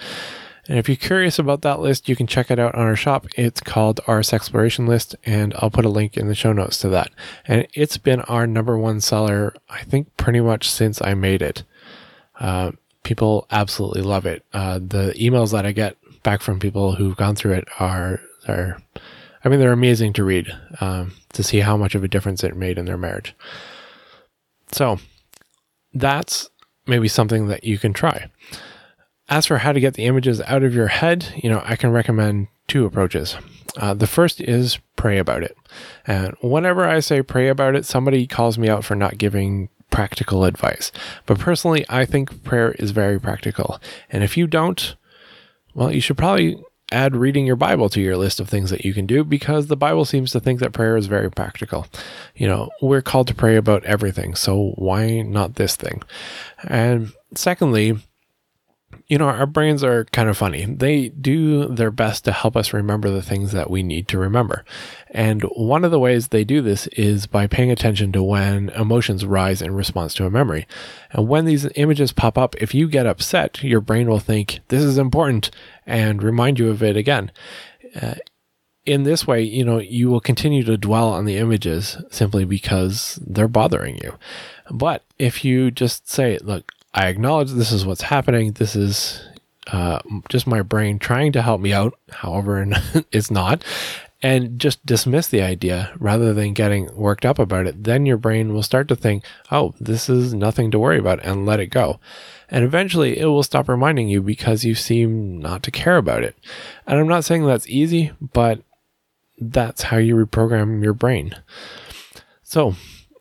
And 0.68 0.78
if 0.78 0.88
you're 0.88 0.96
curious 0.96 1.38
about 1.38 1.62
that 1.62 1.80
list, 1.80 2.08
you 2.08 2.14
can 2.14 2.26
check 2.26 2.50
it 2.50 2.58
out 2.58 2.74
on 2.74 2.86
our 2.86 2.96
shop. 2.96 3.26
It's 3.36 3.60
called 3.60 4.00
our 4.06 4.20
Exploration 4.20 4.86
List, 4.86 5.16
and 5.24 5.52
I'll 5.58 5.70
put 5.70 5.84
a 5.84 5.90
link 5.90 6.16
in 6.16 6.28
the 6.28 6.34
show 6.36 6.52
notes 6.52 6.78
to 6.78 6.88
that. 6.90 7.10
And 7.46 7.66
it's 7.74 7.96
been 7.96 8.20
our 8.22 8.46
number 8.46 8.78
one 8.78 9.00
seller, 9.00 9.54
I 9.68 9.82
think, 9.82 10.16
pretty 10.16 10.40
much 10.40 10.70
since 10.70 11.02
I 11.02 11.14
made 11.14 11.42
it. 11.42 11.64
Uh, 12.38 12.72
people 13.02 13.46
absolutely 13.50 14.02
love 14.02 14.24
it. 14.24 14.44
Uh, 14.52 14.78
the 14.78 15.14
emails 15.18 15.50
that 15.52 15.66
I 15.66 15.72
get 15.72 15.96
back 16.22 16.40
from 16.42 16.60
people 16.60 16.94
who've 16.94 17.16
gone 17.16 17.34
through 17.34 17.54
it 17.54 17.68
are 17.80 18.20
are, 18.48 18.80
I 19.44 19.48
mean, 19.48 19.60
they're 19.60 19.72
amazing 19.72 20.12
to 20.14 20.24
read 20.24 20.48
um, 20.80 21.12
to 21.32 21.42
see 21.42 21.60
how 21.60 21.76
much 21.76 21.94
of 21.94 22.04
a 22.04 22.08
difference 22.08 22.42
it 22.44 22.56
made 22.56 22.78
in 22.78 22.84
their 22.84 22.96
marriage. 22.96 23.34
So 24.72 24.98
that's 25.92 26.50
maybe 26.86 27.08
something 27.08 27.48
that 27.48 27.64
you 27.64 27.78
can 27.78 27.92
try. 27.92 28.30
As 29.32 29.46
for 29.46 29.56
how 29.56 29.72
to 29.72 29.80
get 29.80 29.94
the 29.94 30.04
images 30.04 30.42
out 30.42 30.62
of 30.62 30.74
your 30.74 30.88
head, 30.88 31.32
you 31.42 31.48
know, 31.48 31.62
I 31.64 31.74
can 31.74 31.90
recommend 31.90 32.48
two 32.68 32.84
approaches. 32.84 33.34
Uh, 33.78 33.94
the 33.94 34.06
first 34.06 34.42
is 34.42 34.78
pray 34.94 35.16
about 35.16 35.42
it. 35.42 35.56
And 36.06 36.36
whenever 36.42 36.86
I 36.86 37.00
say 37.00 37.22
pray 37.22 37.48
about 37.48 37.74
it, 37.74 37.86
somebody 37.86 38.26
calls 38.26 38.58
me 38.58 38.68
out 38.68 38.84
for 38.84 38.94
not 38.94 39.16
giving 39.16 39.70
practical 39.90 40.44
advice. 40.44 40.92
But 41.24 41.38
personally, 41.38 41.86
I 41.88 42.04
think 42.04 42.44
prayer 42.44 42.72
is 42.72 42.90
very 42.90 43.18
practical. 43.18 43.80
And 44.10 44.22
if 44.22 44.36
you 44.36 44.46
don't, 44.46 44.96
well, 45.72 45.90
you 45.90 46.02
should 46.02 46.18
probably 46.18 46.62
add 46.90 47.16
reading 47.16 47.46
your 47.46 47.56
Bible 47.56 47.88
to 47.88 48.02
your 48.02 48.18
list 48.18 48.38
of 48.38 48.50
things 48.50 48.68
that 48.68 48.84
you 48.84 48.92
can 48.92 49.06
do 49.06 49.24
because 49.24 49.68
the 49.68 49.78
Bible 49.78 50.04
seems 50.04 50.30
to 50.32 50.40
think 50.40 50.60
that 50.60 50.74
prayer 50.74 50.98
is 50.98 51.06
very 51.06 51.30
practical. 51.30 51.86
You 52.36 52.48
know, 52.48 52.68
we're 52.82 53.00
called 53.00 53.28
to 53.28 53.34
pray 53.34 53.56
about 53.56 53.82
everything, 53.84 54.34
so 54.34 54.74
why 54.74 55.22
not 55.22 55.54
this 55.54 55.74
thing? 55.74 56.02
And 56.64 57.12
secondly, 57.34 57.96
you 59.06 59.18
know, 59.18 59.28
our 59.28 59.46
brains 59.46 59.84
are 59.84 60.04
kind 60.06 60.28
of 60.28 60.36
funny. 60.36 60.64
They 60.64 61.08
do 61.10 61.66
their 61.66 61.90
best 61.90 62.24
to 62.24 62.32
help 62.32 62.56
us 62.56 62.72
remember 62.72 63.10
the 63.10 63.22
things 63.22 63.52
that 63.52 63.70
we 63.70 63.82
need 63.82 64.08
to 64.08 64.18
remember. 64.18 64.64
And 65.10 65.42
one 65.42 65.84
of 65.84 65.90
the 65.90 65.98
ways 65.98 66.28
they 66.28 66.44
do 66.44 66.62
this 66.62 66.86
is 66.88 67.26
by 67.26 67.46
paying 67.46 67.70
attention 67.70 68.12
to 68.12 68.22
when 68.22 68.70
emotions 68.70 69.26
rise 69.26 69.60
in 69.60 69.74
response 69.74 70.14
to 70.14 70.26
a 70.26 70.30
memory. 70.30 70.66
And 71.10 71.28
when 71.28 71.44
these 71.44 71.68
images 71.74 72.12
pop 72.12 72.38
up, 72.38 72.54
if 72.56 72.74
you 72.74 72.88
get 72.88 73.06
upset, 73.06 73.62
your 73.62 73.80
brain 73.80 74.08
will 74.08 74.18
think, 74.18 74.60
this 74.68 74.82
is 74.82 74.98
important, 74.98 75.50
and 75.86 76.22
remind 76.22 76.58
you 76.58 76.70
of 76.70 76.82
it 76.82 76.96
again. 76.96 77.30
Uh, 78.00 78.14
in 78.84 79.04
this 79.04 79.26
way, 79.26 79.42
you 79.42 79.64
know, 79.64 79.78
you 79.78 80.08
will 80.10 80.20
continue 80.20 80.64
to 80.64 80.76
dwell 80.76 81.10
on 81.10 81.24
the 81.24 81.36
images 81.36 81.96
simply 82.10 82.44
because 82.44 83.18
they're 83.24 83.46
bothering 83.46 83.98
you. 84.02 84.18
But 84.70 85.04
if 85.18 85.44
you 85.44 85.70
just 85.70 86.10
say, 86.10 86.38
look, 86.38 86.72
I 86.94 87.08
acknowledge 87.08 87.50
this 87.50 87.72
is 87.72 87.86
what's 87.86 88.02
happening. 88.02 88.52
This 88.52 88.76
is 88.76 89.22
uh, 89.68 90.00
just 90.28 90.46
my 90.46 90.62
brain 90.62 90.98
trying 90.98 91.32
to 91.32 91.42
help 91.42 91.60
me 91.60 91.72
out. 91.72 91.98
However, 92.10 92.66
it's 93.12 93.30
not. 93.30 93.64
And 94.24 94.60
just 94.60 94.84
dismiss 94.86 95.26
the 95.26 95.42
idea 95.42 95.92
rather 95.98 96.32
than 96.32 96.52
getting 96.52 96.94
worked 96.94 97.24
up 97.24 97.40
about 97.40 97.66
it. 97.66 97.82
Then 97.82 98.06
your 98.06 98.18
brain 98.18 98.52
will 98.52 98.62
start 98.62 98.86
to 98.88 98.96
think, 98.96 99.24
oh, 99.50 99.74
this 99.80 100.08
is 100.08 100.32
nothing 100.32 100.70
to 100.70 100.78
worry 100.78 100.98
about 100.98 101.24
and 101.24 101.44
let 101.44 101.58
it 101.58 101.68
go. 101.68 101.98
And 102.48 102.64
eventually 102.64 103.18
it 103.18 103.24
will 103.24 103.42
stop 103.42 103.68
reminding 103.68 104.08
you 104.08 104.22
because 104.22 104.64
you 104.64 104.76
seem 104.76 105.40
not 105.40 105.64
to 105.64 105.72
care 105.72 105.96
about 105.96 106.22
it. 106.22 106.36
And 106.86 107.00
I'm 107.00 107.08
not 107.08 107.24
saying 107.24 107.44
that's 107.46 107.68
easy, 107.68 108.12
but 108.20 108.62
that's 109.40 109.82
how 109.84 109.96
you 109.96 110.14
reprogram 110.14 110.84
your 110.84 110.94
brain. 110.94 111.34
So 112.44 112.76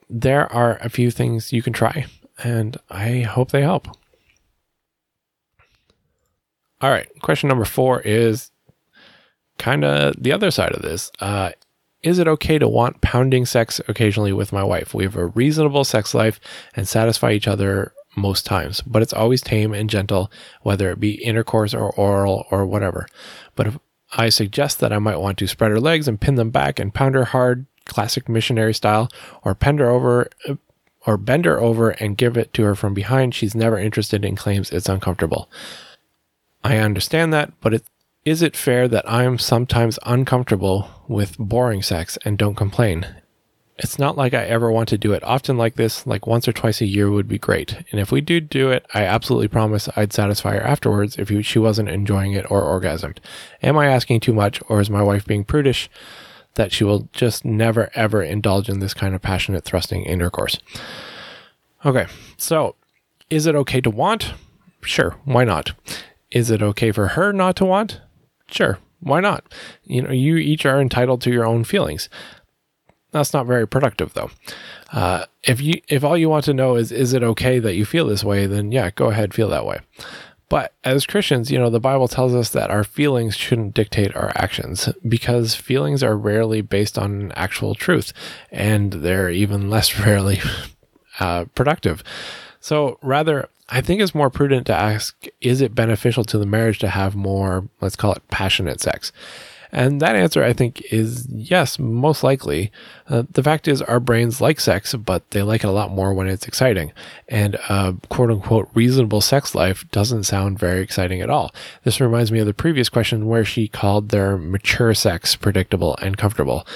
there 0.08 0.51
are 0.54 0.78
a 0.82 0.90
few 0.90 1.10
things 1.10 1.51
you 1.51 1.63
can 1.63 1.74
try 1.74 2.06
and 2.43 2.77
I 2.89 3.21
hope 3.21 3.51
they 3.51 3.62
help. 3.62 3.88
All 6.81 6.89
right, 6.89 7.07
question 7.21 7.48
number 7.48 7.65
four 7.65 8.01
is 8.01 8.51
kind 9.60 9.86
of 9.86 10.15
the 10.17 10.31
other 10.31 10.50
side 10.50 10.71
of 10.71 10.81
this. 10.81 11.12
Uh, 11.19 11.51
is 12.01 12.17
it 12.17 12.27
okay 12.27 12.57
to 12.57 12.67
want 12.67 13.01
pounding 13.01 13.45
sex 13.45 13.79
occasionally 13.88 14.33
with 14.33 14.51
my 14.51 14.63
wife? 14.63 14.93
We 14.93 15.03
have 15.03 15.15
a 15.15 15.27
reasonable 15.27 15.83
sex 15.83 16.15
life 16.15 16.39
and 16.75 16.88
satisfy 16.88 17.33
each 17.33 17.48
other 17.48 17.93
most 18.17 18.45
times, 18.45 18.81
but 18.81 19.03
it's 19.03 19.13
always 19.13 19.41
tame 19.41 19.74
and 19.74 19.89
gentle, 19.89 20.31
whether 20.63 20.89
it 20.89 21.00
be 21.00 21.24
intercourse 21.24 21.74
or 21.74 21.91
oral 21.91 22.45
or 22.50 22.65
whatever. 22.65 23.05
But 23.55 23.67
if 23.67 23.77
I 24.13 24.29
suggest 24.29 24.79
that 24.79 24.91
I 24.91 24.98
might 24.98 25.19
want 25.19 25.38
to 25.38 25.48
spread 25.48 25.71
her 25.71 25.79
legs 25.79 26.07
and 26.07 26.19
pin 26.19 26.36
them 26.36 26.50
back 26.50 26.79
and 26.79 26.93
pound 26.93 27.13
her 27.15 27.25
hard, 27.25 27.67
classic 27.86 28.27
missionary 28.27 28.74
style, 28.74 29.10
or 29.43 29.53
bend 29.53 29.79
her 29.79 29.89
over, 29.89 30.27
or 31.05 31.17
bend 31.17 31.46
her 31.46 31.60
over 31.60 31.91
and 31.91 32.17
give 32.17 32.38
it 32.38 32.53
to 32.53 32.63
her 32.63 32.75
from 32.75 32.93
behind, 32.93 33.34
she's 33.34 33.55
never 33.55 33.77
interested 33.77 34.24
and 34.24 34.38
claims 34.38 34.72
it's 34.72 34.89
uncomfortable. 34.89 35.50
I 36.63 36.77
understand 36.77 37.34
that, 37.34 37.53
but 37.60 37.74
it, 37.74 37.84
is 38.24 38.41
it 38.41 38.55
fair 38.55 38.88
that 38.88 39.10
I 39.10 39.24
am 39.24 39.39
sometimes 39.39 39.98
uncomfortable 40.05 40.89
with 41.08 41.38
boring 41.39 41.81
sex 41.81 42.17
and 42.24 42.38
don't 42.38 42.55
complain? 42.55 43.15
It's 43.77 43.98
not 43.98 44.15
like 44.15 44.36
I 44.36 44.43
ever 44.43 44.72
want 44.72 44.89
to 44.89 44.98
do 44.98 45.12
it 45.13 45.24
often 45.24 45.58
like 45.58 45.75
this, 45.75 46.05
like 46.05 46.27
once 46.27 46.48
or 46.48 46.53
twice 46.53 46.81
a 46.81 46.86
year 46.86 47.10
would 47.10 47.27
be 47.27 47.39
great. 47.39 47.77
And 47.91 48.00
if 48.00 48.12
we 48.12 48.22
do 48.22 48.39
do 48.39 48.70
it, 48.70 48.86
I 48.93 49.05
absolutely 49.05 49.48
promise 49.48 49.89
I'd 49.96 50.13
satisfy 50.13 50.53
her 50.53 50.62
afterwards 50.62 51.17
if 51.17 51.31
she 51.43 51.58
wasn't 51.58 51.89
enjoying 51.89 52.34
it 52.34 52.46
or 52.51 52.62
orgasmed. 52.62 53.17
Am 53.63 53.79
I 53.79 53.88
asking 53.88 54.20
too 54.20 54.34
much, 54.34 54.62
or 54.70 54.81
is 54.81 54.91
my 54.91 55.01
wife 55.01 55.25
being 55.25 55.43
prudish? 55.43 55.89
That 56.55 56.72
she 56.72 56.84
will 56.84 57.08
just 57.13 57.46
never 57.46 57.89
ever 57.96 58.22
indulge 58.22 58.70
in 58.70 58.79
this 58.79 58.93
kind 58.93 59.15
of 59.15 59.22
passionate 59.22 59.63
thrusting 59.63 60.03
intercourse. 60.03 60.60
Okay, 61.86 62.08
so 62.38 62.75
is 63.29 63.46
it 63.46 63.55
okay 63.55 63.81
to 63.81 63.89
want? 63.89 64.34
Sure, 64.81 65.15
why 65.25 65.43
not? 65.43 65.72
Is 66.31 66.50
it 66.51 66.62
okay 66.62 66.91
for 66.91 67.10
her 67.10 67.34
not 67.34 67.55
to 67.58 67.65
want? 67.65 68.01
Sure, 68.48 68.79
why 69.00 69.20
not? 69.20 69.43
You 69.84 70.03
know, 70.03 70.12
you 70.12 70.38
each 70.38 70.65
are 70.65 70.81
entitled 70.81 71.22
to 71.22 71.31
your 71.31 71.46
own 71.46 71.63
feelings. 71.63 72.10
That's 73.12 73.34
not 73.34 73.46
very 73.46 73.67
productive, 73.67 74.13
though. 74.13 74.31
Uh, 74.93 75.25
if 75.43 75.62
you 75.62 75.81
if 75.89 76.03
all 76.03 76.17
you 76.17 76.29
want 76.29 76.46
to 76.46 76.53
know 76.53 76.75
is 76.75 76.91
is 76.91 77.13
it 77.13 77.24
okay 77.24 77.60
that 77.60 77.75
you 77.75 77.86
feel 77.86 78.08
this 78.08 78.24
way, 78.24 78.46
then 78.46 78.72
yeah, 78.72 78.89
go 78.91 79.10
ahead, 79.10 79.34
feel 79.34 79.50
that 79.50 79.65
way. 79.65 79.79
But 80.51 80.74
as 80.84 81.05
Christians, 81.05 81.50
you 81.50 81.58
know, 81.58 81.70
the 81.70 81.79
Bible 81.79 82.10
tells 82.10 82.36
us 82.36 82.50
that 82.50 82.70
our 82.70 82.84
feelings 82.84 83.38
shouldn't 83.38 83.74
dictate 83.74 84.13
our 84.17 84.34
actions 84.36 84.89
because 85.08 85.55
feelings 85.55 86.03
are 86.03 86.17
rarely 86.17 86.60
based 86.60 86.98
on 86.98 87.31
actual 87.38 87.74
truth 87.74 88.12
and 88.51 88.91
they're 88.91 89.29
even 89.29 89.70
less 89.70 89.98
rarely 90.05 90.41
uh, 91.22 91.46
productive. 91.55 92.03
So 92.60 93.00
rather, 93.01 93.48
I 93.70 93.79
think 93.79 94.01
it's 94.01 94.13
more 94.13 94.29
prudent 94.29 94.67
to 94.67 94.75
ask 94.75 95.25
is 95.39 95.62
it 95.62 95.74
beneficial 95.74 96.25
to 96.25 96.38
the 96.38 96.46
marriage 96.46 96.79
to 96.79 96.89
have 96.89 97.15
more, 97.15 97.70
let's 97.79 97.96
call 97.96 98.12
it 98.12 98.27
passionate 98.27 98.81
sex? 98.81 99.13
And 99.72 100.01
that 100.01 100.16
answer, 100.16 100.44
I 100.44 100.51
think, 100.51 100.82
is 100.92 101.28
yes, 101.30 101.80
most 101.80 102.24
likely. 102.24 102.72
Uh, 103.08 103.24
the 103.32 103.44
fact 103.44 103.68
is, 103.68 103.82
our 103.82 104.00
brains 104.00 104.42
like 104.42 104.60
sex, 104.60 104.94
but 104.96 105.30
they 105.32 105.42
like 105.42 105.63
it 105.63 105.68
a 105.68 105.72
lot 105.72 105.92
more 105.92 106.13
when 106.13 106.28
it's 106.28 106.48
exciting. 106.48 106.92
And 107.30 107.56
a 107.70 107.96
quote 108.10 108.32
unquote 108.32 108.70
reasonable 108.74 109.22
sex 109.22 109.56
life 109.56 109.90
doesn't 109.92 110.24
sound 110.24 110.60
very 110.60 110.82
exciting 110.82 111.22
at 111.22 111.30
all. 111.30 111.54
This 111.84 112.01
reminds 112.01 112.32
me 112.32 112.40
of 112.40 112.48
the 112.48 112.54
previous 112.54 112.90
question 112.90 113.28
where 113.28 113.46
she 113.46 113.68
called 113.68 114.10
their 114.10 114.38
mature 114.38 114.94
sex 114.94 115.36
predictable 115.36 115.96
and 116.01 116.18
comfortable. 116.18 116.68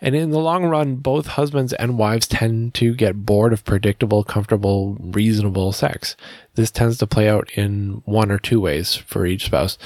And 0.00 0.14
in 0.14 0.30
the 0.30 0.38
long 0.38 0.64
run, 0.64 0.96
both 0.96 1.26
husbands 1.26 1.72
and 1.72 1.98
wives 1.98 2.28
tend 2.28 2.74
to 2.74 2.94
get 2.94 3.26
bored 3.26 3.52
of 3.52 3.64
predictable, 3.64 4.22
comfortable, 4.22 4.96
reasonable 5.00 5.72
sex. 5.72 6.16
This 6.54 6.70
tends 6.70 6.98
to 6.98 7.06
play 7.06 7.28
out 7.28 7.50
in 7.54 8.02
one 8.04 8.30
or 8.30 8.38
two 8.38 8.60
ways 8.60 8.94
for 8.94 9.26
each 9.26 9.46
spouse. 9.46 9.76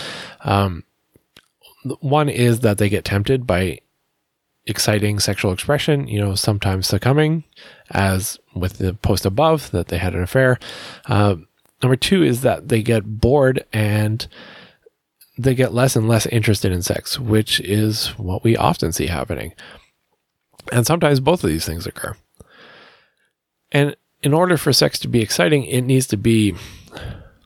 Um, 0.42 0.85
one 2.00 2.28
is 2.28 2.60
that 2.60 2.78
they 2.78 2.88
get 2.88 3.04
tempted 3.04 3.46
by 3.46 3.80
exciting 4.66 5.18
sexual 5.18 5.52
expression, 5.52 6.06
you 6.06 6.20
know, 6.20 6.34
sometimes 6.34 6.86
succumbing, 6.86 7.44
as 7.90 8.38
with 8.54 8.78
the 8.78 8.94
post 8.94 9.26
above, 9.26 9.70
that 9.72 9.88
they 9.88 9.98
had 9.98 10.14
an 10.14 10.22
affair. 10.22 10.58
Uh, 11.06 11.36
number 11.82 11.96
two 11.96 12.22
is 12.22 12.42
that 12.42 12.68
they 12.68 12.82
get 12.82 13.20
bored 13.20 13.64
and 13.72 14.26
they 15.36 15.54
get 15.54 15.74
less 15.74 15.96
and 15.96 16.08
less 16.08 16.26
interested 16.26 16.70
in 16.70 16.82
sex, 16.82 17.18
which 17.18 17.58
is 17.60 18.08
what 18.18 18.44
we 18.44 18.56
often 18.56 18.92
see 18.92 19.06
happening. 19.06 19.52
And 20.70 20.86
sometimes 20.86 21.18
both 21.18 21.42
of 21.42 21.50
these 21.50 21.64
things 21.64 21.86
occur. 21.86 22.16
And 23.72 23.96
in 24.22 24.32
order 24.32 24.56
for 24.56 24.72
sex 24.72 24.98
to 25.00 25.08
be 25.08 25.20
exciting, 25.20 25.64
it 25.64 25.82
needs 25.82 26.06
to 26.08 26.16
be 26.16 26.54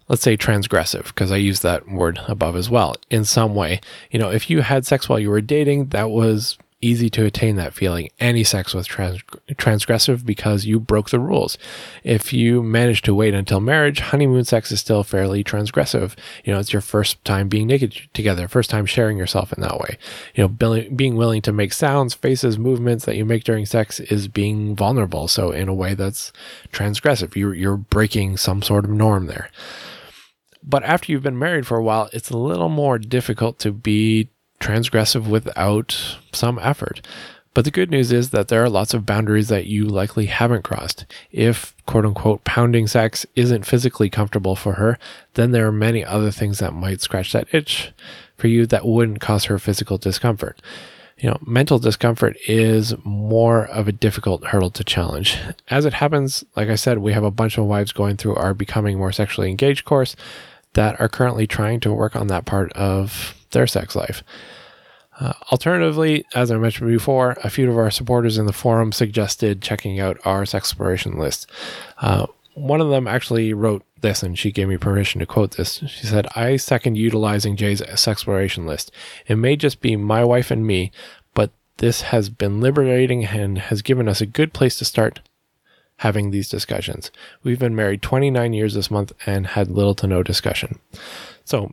let's 0.09 0.23
say 0.23 0.37
transgressive 0.37 1.07
because 1.07 1.33
I 1.33 1.37
use 1.37 1.61
that 1.61 1.89
word 1.89 2.21
above 2.29 2.57
as 2.57 2.71
well 2.71 2.97
in 3.11 3.25
some 3.25 3.55
way. 3.55 3.81
You 4.11 4.19
know, 4.19 4.31
if 4.31 4.51
you 4.51 4.63
had 4.63 4.87
sex 4.87 5.09
while 5.09 5.19
you 5.19 5.31
were 5.31 5.41
dating, 5.41 5.87
that 5.87 6.11
was 6.11 6.59
easy 6.83 7.09
to 7.09 7.25
attain 7.25 7.57
that 7.57 7.73
feeling. 7.73 8.11
Any 8.21 8.45
sex 8.45 8.75
was 8.75 8.87
trans- 8.87 9.23
transgressive 9.53 10.27
because 10.27 10.67
you 10.67 10.79
broke 10.79 11.11
the 11.11 11.19
rules. 11.19 11.57
If 12.05 12.33
you 12.33 12.63
manage 12.63 13.03
to 13.03 13.15
wait 13.15 13.35
until 13.35 13.61
marriage, 13.61 14.01
honeymoon 14.01 14.45
sex 14.45 14.71
is 14.71 14.81
still 14.81 15.03
fairly 15.03 15.43
transgressive. 15.43 16.15
You 16.45 16.53
know, 16.53 16.61
it's 16.61 16.73
your 16.73 16.83
first 16.83 17.25
time 17.25 17.49
being 17.49 17.67
naked 17.67 18.09
together, 18.13 18.47
first 18.47 18.69
time 18.69 18.85
sharing 18.85 19.17
yourself 19.17 19.53
in 19.53 19.63
that 19.63 19.81
way. 19.81 19.97
You 20.35 20.45
know, 20.45 20.49
being 20.95 21.17
willing 21.17 21.43
to 21.43 21.53
make 21.53 21.73
sounds, 21.73 22.15
faces, 22.15 22.59
movements 22.59 23.07
that 23.07 23.17
you 23.17 23.25
make 23.25 23.45
during 23.45 23.65
sex 23.65 23.99
is 23.99 24.29
being 24.29 24.77
vulnerable. 24.77 25.29
So 25.29 25.53
in 25.53 25.69
a 25.69 25.75
way 25.75 25.95
that's 25.95 26.31
transgressive, 26.73 27.35
you're, 27.37 27.55
you're 27.55 27.79
breaking 27.79 28.37
some 28.37 28.61
sort 28.61 28.85
of 28.85 28.91
norm 28.91 29.27
there. 29.27 29.51
But 30.67 30.83
after 30.83 31.13
you've 31.13 31.23
been 31.23 31.39
married 31.39 31.67
for 31.67 31.77
a 31.77 31.83
while, 31.83 32.09
it's 32.13 32.31
a 32.31 32.37
little 32.37 32.69
more 32.69 32.99
difficult 32.99 33.59
to 33.61 33.73
be 33.73 34.29
transgressive 34.61 35.29
without 35.29 36.19
some 36.33 36.59
effort. 36.61 37.07
But 37.55 37.65
the 37.65 37.71
good 37.71 37.91
news 37.91 38.13
is 38.13 38.31
that 38.31 38.49
there 38.49 38.63
are 38.63 38.69
lots 38.69 38.93
of 38.93 39.07
boundaries 39.07 39.49
that 39.49 39.65
you 39.65 39.87
likely 39.87 40.27
haven't 40.27 40.65
crossed. 40.65 41.07
If 41.33 41.75
quote 41.87 42.05
unquote 42.05 42.45
pounding 42.45 42.87
sex 42.87 43.25
isn't 43.35 43.65
physically 43.65 44.11
comfortable 44.11 44.57
for 44.57 44.75
her, 44.75 44.99
then 45.35 45.53
there 45.53 45.67
are 45.67 45.73
many 45.73 46.05
other 46.05 46.31
things 46.31 46.59
that 46.59 46.75
might 46.75 47.01
scratch 47.01 47.33
that 47.33 47.49
itch 47.53 47.93
for 48.37 48.49
you 48.49 48.67
that 48.67 48.85
wouldn't 48.85 49.21
cause 49.21 49.45
her 49.45 49.59
physical 49.59 49.97
discomfort. 49.97 50.61
you 51.19 51.31
know, 51.31 51.39
mental 51.47 51.79
discomfort 51.79 52.37
is 52.47 52.95
more 53.05 53.65
of 53.69 53.89
a 53.89 53.93
difficult 53.93 54.45
hurdle 54.49 54.71
to 54.71 54.85
challenge. 54.85 55.39
As 55.71 55.87
it 55.87 55.95
happens, 55.95 56.45
like 56.57 56.69
I 56.69 56.75
said, 56.75 56.99
we 56.99 57.15
have 57.15 57.25
a 57.25 57.31
bunch 57.31 57.57
of 57.57 57.65
wives 57.65 57.93
going 57.93 58.19
through 58.19 58.35
our 58.35 58.53
Becoming 58.53 58.99
More 58.99 59.13
Sexually 59.13 59.49
Engaged 59.49 59.87
course 59.87 60.15
that 60.77 61.01
are 61.01 61.09
currently 61.09 61.47
trying 61.47 61.81
to 61.81 61.93
work 61.93 62.15
on 62.15 62.27
that 62.27 62.45
part 62.45 62.71
of 62.75 63.35
their 63.53 63.67
sex 63.67 63.97
life. 63.97 64.23
Uh, 65.19 65.33
alternatively, 65.51 66.23
as 66.35 66.51
I 66.51 66.59
mentioned 66.59 66.91
before, 66.91 67.39
a 67.43 67.49
few 67.49 67.71
of 67.71 67.79
our 67.79 67.91
supporters 67.91 68.37
in 68.37 68.45
the 68.45 68.53
forum 68.53 68.93
suggested 68.93 69.63
checking 69.63 69.99
out 69.99 70.19
our 70.27 70.45
sex 70.45 70.69
exploration 70.69 71.19
list. 71.19 71.51
Uh, 71.97 72.27
one 72.53 72.83
of 72.83 72.91
them 72.91 73.09
actually 73.09 73.55
wrote 73.55 73.85
this, 74.03 74.23
and 74.23 74.39
she 74.39 74.53
gave 74.53 74.69
me 74.69 74.77
permission 74.77 75.21
to 75.21 75.27
quote 75.27 75.57
this. 75.57 75.83
She 75.87 76.07
said, 76.07 76.27
I 76.37 76.57
second 76.57 76.97
utilizing 76.97 77.57
Jay's 77.57 77.79
sex 77.79 78.07
exploration 78.07 78.67
list. 78.67 78.93
It 79.27 79.37
may 79.37 79.57
just 79.57 79.81
be 79.81 79.97
my 79.97 80.25
wife 80.25 80.51
and 80.51 80.67
me, 80.67 80.93
but 81.33 81.51
this 81.79 82.03
has 82.03 82.29
been 82.29 82.61
liberating 82.61 83.25
and 83.25 83.57
has 83.57 83.81
given 83.81 84.11
us 84.11 84.21
a 84.21 84.27
good 84.27 84.53
place 84.53 84.77
to 84.77 84.85
start 84.85 85.21
having 85.99 86.31
these 86.31 86.49
discussions. 86.49 87.11
We've 87.43 87.59
been 87.59 87.75
married 87.75 88.03
29 88.03 88.53
years 88.53 88.75
this 88.75 88.91
month 88.91 89.13
and 89.25 89.47
had 89.47 89.71
little 89.71 89.95
to 89.97 90.07
no 90.07 90.23
discussion. 90.23 90.79
So, 91.45 91.73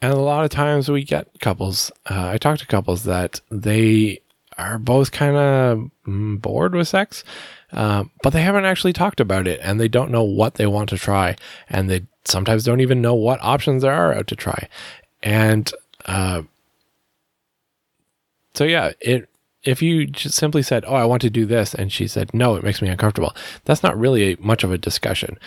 and 0.00 0.12
a 0.12 0.16
lot 0.16 0.44
of 0.44 0.50
times 0.50 0.90
we 0.90 1.04
get 1.04 1.28
couples, 1.40 1.90
uh, 2.10 2.28
I 2.28 2.38
talk 2.38 2.58
to 2.58 2.66
couples 2.66 3.04
that 3.04 3.40
they 3.50 4.20
are 4.56 4.78
both 4.78 5.12
kind 5.12 5.36
of 5.36 5.90
mm, 6.06 6.40
bored 6.40 6.74
with 6.74 6.88
sex, 6.88 7.24
uh, 7.72 8.04
but 8.22 8.30
they 8.30 8.42
haven't 8.42 8.64
actually 8.64 8.92
talked 8.92 9.20
about 9.20 9.46
it 9.46 9.60
and 9.62 9.80
they 9.80 9.88
don't 9.88 10.10
know 10.10 10.22
what 10.22 10.54
they 10.54 10.66
want 10.66 10.88
to 10.90 10.98
try. 10.98 11.36
And 11.68 11.90
they 11.90 12.06
sometimes 12.24 12.64
don't 12.64 12.80
even 12.80 13.02
know 13.02 13.14
what 13.14 13.42
options 13.42 13.82
there 13.82 13.92
are 13.92 14.14
out 14.14 14.26
to 14.28 14.36
try. 14.36 14.68
And, 15.22 15.70
uh, 16.06 16.42
so 18.54 18.64
yeah, 18.64 18.92
it 19.00 19.28
if 19.64 19.82
you 19.82 20.06
just 20.06 20.36
simply 20.36 20.62
said, 20.62 20.84
"Oh, 20.86 20.94
I 20.94 21.04
want 21.04 21.22
to 21.22 21.30
do 21.30 21.46
this," 21.46 21.74
and 21.74 21.92
she 21.92 22.06
said, 22.06 22.32
"No, 22.34 22.56
it 22.56 22.64
makes 22.64 22.82
me 22.82 22.88
uncomfortable," 22.88 23.34
that's 23.64 23.82
not 23.82 23.98
really 23.98 24.36
much 24.40 24.64
of 24.64 24.72
a 24.72 24.78
discussion. 24.78 25.38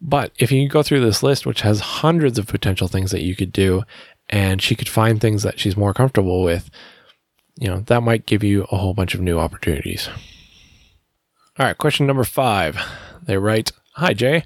But 0.00 0.32
if 0.38 0.50
you 0.50 0.68
go 0.68 0.82
through 0.82 1.00
this 1.00 1.22
list, 1.22 1.46
which 1.46 1.60
has 1.60 1.80
hundreds 1.80 2.38
of 2.38 2.46
potential 2.46 2.88
things 2.88 3.10
that 3.10 3.22
you 3.22 3.36
could 3.36 3.52
do, 3.52 3.82
and 4.28 4.62
she 4.62 4.74
could 4.74 4.88
find 4.88 5.20
things 5.20 5.42
that 5.42 5.60
she's 5.60 5.76
more 5.76 5.92
comfortable 5.92 6.42
with, 6.42 6.70
you 7.58 7.68
know, 7.68 7.80
that 7.80 8.02
might 8.02 8.26
give 8.26 8.42
you 8.42 8.66
a 8.70 8.76
whole 8.78 8.94
bunch 8.94 9.14
of 9.14 9.20
new 9.20 9.38
opportunities. 9.38 10.08
All 11.58 11.66
right, 11.66 11.76
question 11.76 12.06
number 12.06 12.24
five. 12.24 12.78
They 13.22 13.36
write, 13.36 13.72
Hi, 13.94 14.14
Jay. 14.14 14.44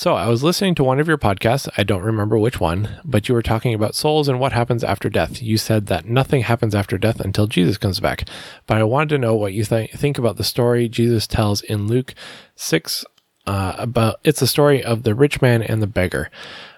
So 0.00 0.14
I 0.14 0.28
was 0.28 0.42
listening 0.42 0.74
to 0.76 0.82
one 0.82 0.98
of 0.98 1.08
your 1.08 1.18
podcasts. 1.18 1.68
I 1.76 1.82
don't 1.82 2.02
remember 2.02 2.38
which 2.38 2.58
one, 2.58 2.88
but 3.04 3.28
you 3.28 3.34
were 3.34 3.42
talking 3.42 3.74
about 3.74 3.94
souls 3.94 4.28
and 4.28 4.40
what 4.40 4.52
happens 4.52 4.82
after 4.82 5.10
death. 5.10 5.42
You 5.42 5.58
said 5.58 5.88
that 5.88 6.06
nothing 6.06 6.40
happens 6.40 6.74
after 6.74 6.96
death 6.96 7.20
until 7.20 7.46
Jesus 7.46 7.76
comes 7.76 8.00
back. 8.00 8.26
But 8.66 8.78
I 8.78 8.84
wanted 8.84 9.10
to 9.10 9.18
know 9.18 9.34
what 9.34 9.52
you 9.52 9.62
th- 9.62 9.90
think 9.90 10.16
about 10.16 10.38
the 10.38 10.42
story 10.42 10.88
Jesus 10.88 11.26
tells 11.26 11.60
in 11.60 11.86
Luke 11.86 12.14
6 12.54 13.04
uh, 13.46 13.74
about 13.76 14.20
it's 14.24 14.40
the 14.40 14.46
story 14.46 14.82
of 14.82 15.02
the 15.02 15.14
rich 15.14 15.42
man 15.42 15.62
and 15.62 15.82
the 15.82 15.86
beggar. 15.86 16.30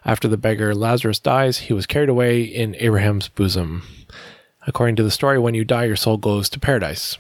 After 0.05 0.26
the 0.26 0.37
beggar 0.37 0.75
Lazarus 0.75 1.21
dies, 1.21 1.59
he 1.59 1.73
was 1.73 1.87
carried 1.87 2.09
away 2.09 2.43
in 2.43 2.75
Abraham's 2.81 3.29
bosom. 3.29 3.85
According 4.67 4.97
to 4.97 5.05
the 5.05 5.12
story, 5.12 5.38
when 5.38 5.55
you 5.55 5.64
die, 5.64 5.85
your 5.85 5.95
soul 5.95 6.17
goes 6.17 6.49
to 6.49 6.59
paradise 6.59 7.19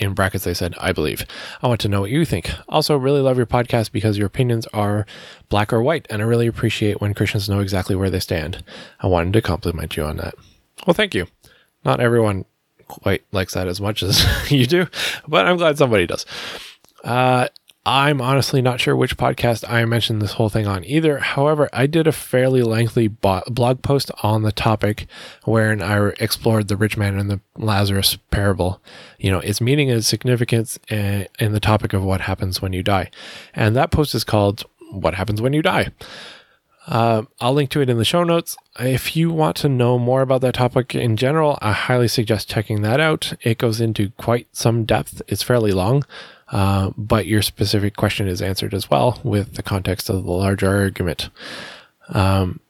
in 0.00 0.14
brackets, 0.14 0.44
they 0.44 0.54
said, 0.54 0.74
I 0.78 0.92
believe. 0.92 1.24
I 1.62 1.68
want 1.68 1.80
to 1.82 1.88
know 1.88 2.00
what 2.00 2.10
you 2.10 2.24
think. 2.24 2.50
Also, 2.68 2.96
really 2.96 3.20
love 3.20 3.36
your 3.36 3.46
podcast 3.46 3.92
because 3.92 4.18
your 4.18 4.26
opinions 4.26 4.66
are 4.72 5.06
black 5.48 5.72
or 5.72 5.82
white, 5.82 6.06
and 6.10 6.22
I 6.22 6.24
really 6.24 6.46
appreciate 6.46 7.00
when 7.00 7.14
Christians 7.14 7.48
know 7.48 7.60
exactly 7.60 7.96
where 7.96 8.10
they 8.10 8.20
stand. 8.20 8.64
I 9.00 9.06
wanted 9.06 9.32
to 9.34 9.42
compliment 9.42 9.96
you 9.96 10.04
on 10.04 10.16
that. 10.16 10.34
Well, 10.86 10.94
thank 10.94 11.14
you. 11.14 11.26
Not 11.84 12.00
everyone 12.00 12.44
quite 12.88 13.24
likes 13.32 13.54
that 13.54 13.68
as 13.68 13.80
much 13.80 14.02
as 14.02 14.24
you 14.50 14.66
do, 14.66 14.86
but 15.28 15.46
I'm 15.46 15.56
glad 15.56 15.78
somebody 15.78 16.06
does. 16.06 16.26
Uh, 17.04 17.48
I'm 17.86 18.20
honestly 18.20 18.60
not 18.60 18.78
sure 18.78 18.94
which 18.94 19.16
podcast 19.16 19.64
I 19.68 19.82
mentioned 19.86 20.20
this 20.20 20.34
whole 20.34 20.50
thing 20.50 20.66
on 20.66 20.84
either. 20.84 21.18
However, 21.18 21.70
I 21.72 21.86
did 21.86 22.06
a 22.06 22.12
fairly 22.12 22.62
lengthy 22.62 23.08
blog 23.08 23.82
post 23.82 24.10
on 24.22 24.42
the 24.42 24.52
topic 24.52 25.06
wherein 25.44 25.82
I 25.82 26.08
explored 26.20 26.68
the 26.68 26.76
rich 26.76 26.98
man 26.98 27.18
and 27.18 27.30
the 27.30 27.40
Lazarus 27.56 28.16
parable, 28.30 28.82
you 29.18 29.30
know, 29.30 29.40
its 29.40 29.62
meaning 29.62 29.90
and 29.90 30.04
significance 30.04 30.78
in 30.88 31.26
the 31.38 31.60
topic 31.60 31.94
of 31.94 32.04
what 32.04 32.20
happens 32.20 32.60
when 32.60 32.74
you 32.74 32.82
die. 32.82 33.10
And 33.54 33.74
that 33.76 33.90
post 33.90 34.14
is 34.14 34.24
called 34.24 34.64
What 34.92 35.14
Happens 35.14 35.40
When 35.40 35.54
You 35.54 35.62
Die. 35.62 35.88
Uh, 36.86 37.22
I'll 37.40 37.52
link 37.54 37.70
to 37.70 37.80
it 37.80 37.88
in 37.88 37.98
the 37.98 38.04
show 38.04 38.24
notes. 38.24 38.56
If 38.78 39.14
you 39.16 39.30
want 39.30 39.56
to 39.58 39.68
know 39.68 39.98
more 39.98 40.22
about 40.22 40.40
that 40.42 40.54
topic 40.54 40.94
in 40.94 41.16
general, 41.16 41.58
I 41.62 41.72
highly 41.72 42.08
suggest 42.08 42.50
checking 42.50 42.82
that 42.82 43.00
out. 43.00 43.34
It 43.42 43.58
goes 43.58 43.80
into 43.80 44.10
quite 44.18 44.48
some 44.52 44.84
depth. 44.84 45.22
It's 45.28 45.42
fairly 45.42 45.72
long. 45.72 46.04
Uh, 46.50 46.90
but 46.96 47.26
your 47.26 47.42
specific 47.42 47.96
question 47.96 48.26
is 48.26 48.42
answered 48.42 48.74
as 48.74 48.90
well 48.90 49.20
with 49.22 49.54
the 49.54 49.62
context 49.62 50.10
of 50.10 50.24
the 50.24 50.32
larger 50.32 50.68
argument. 50.68 51.30
Um, 52.08 52.60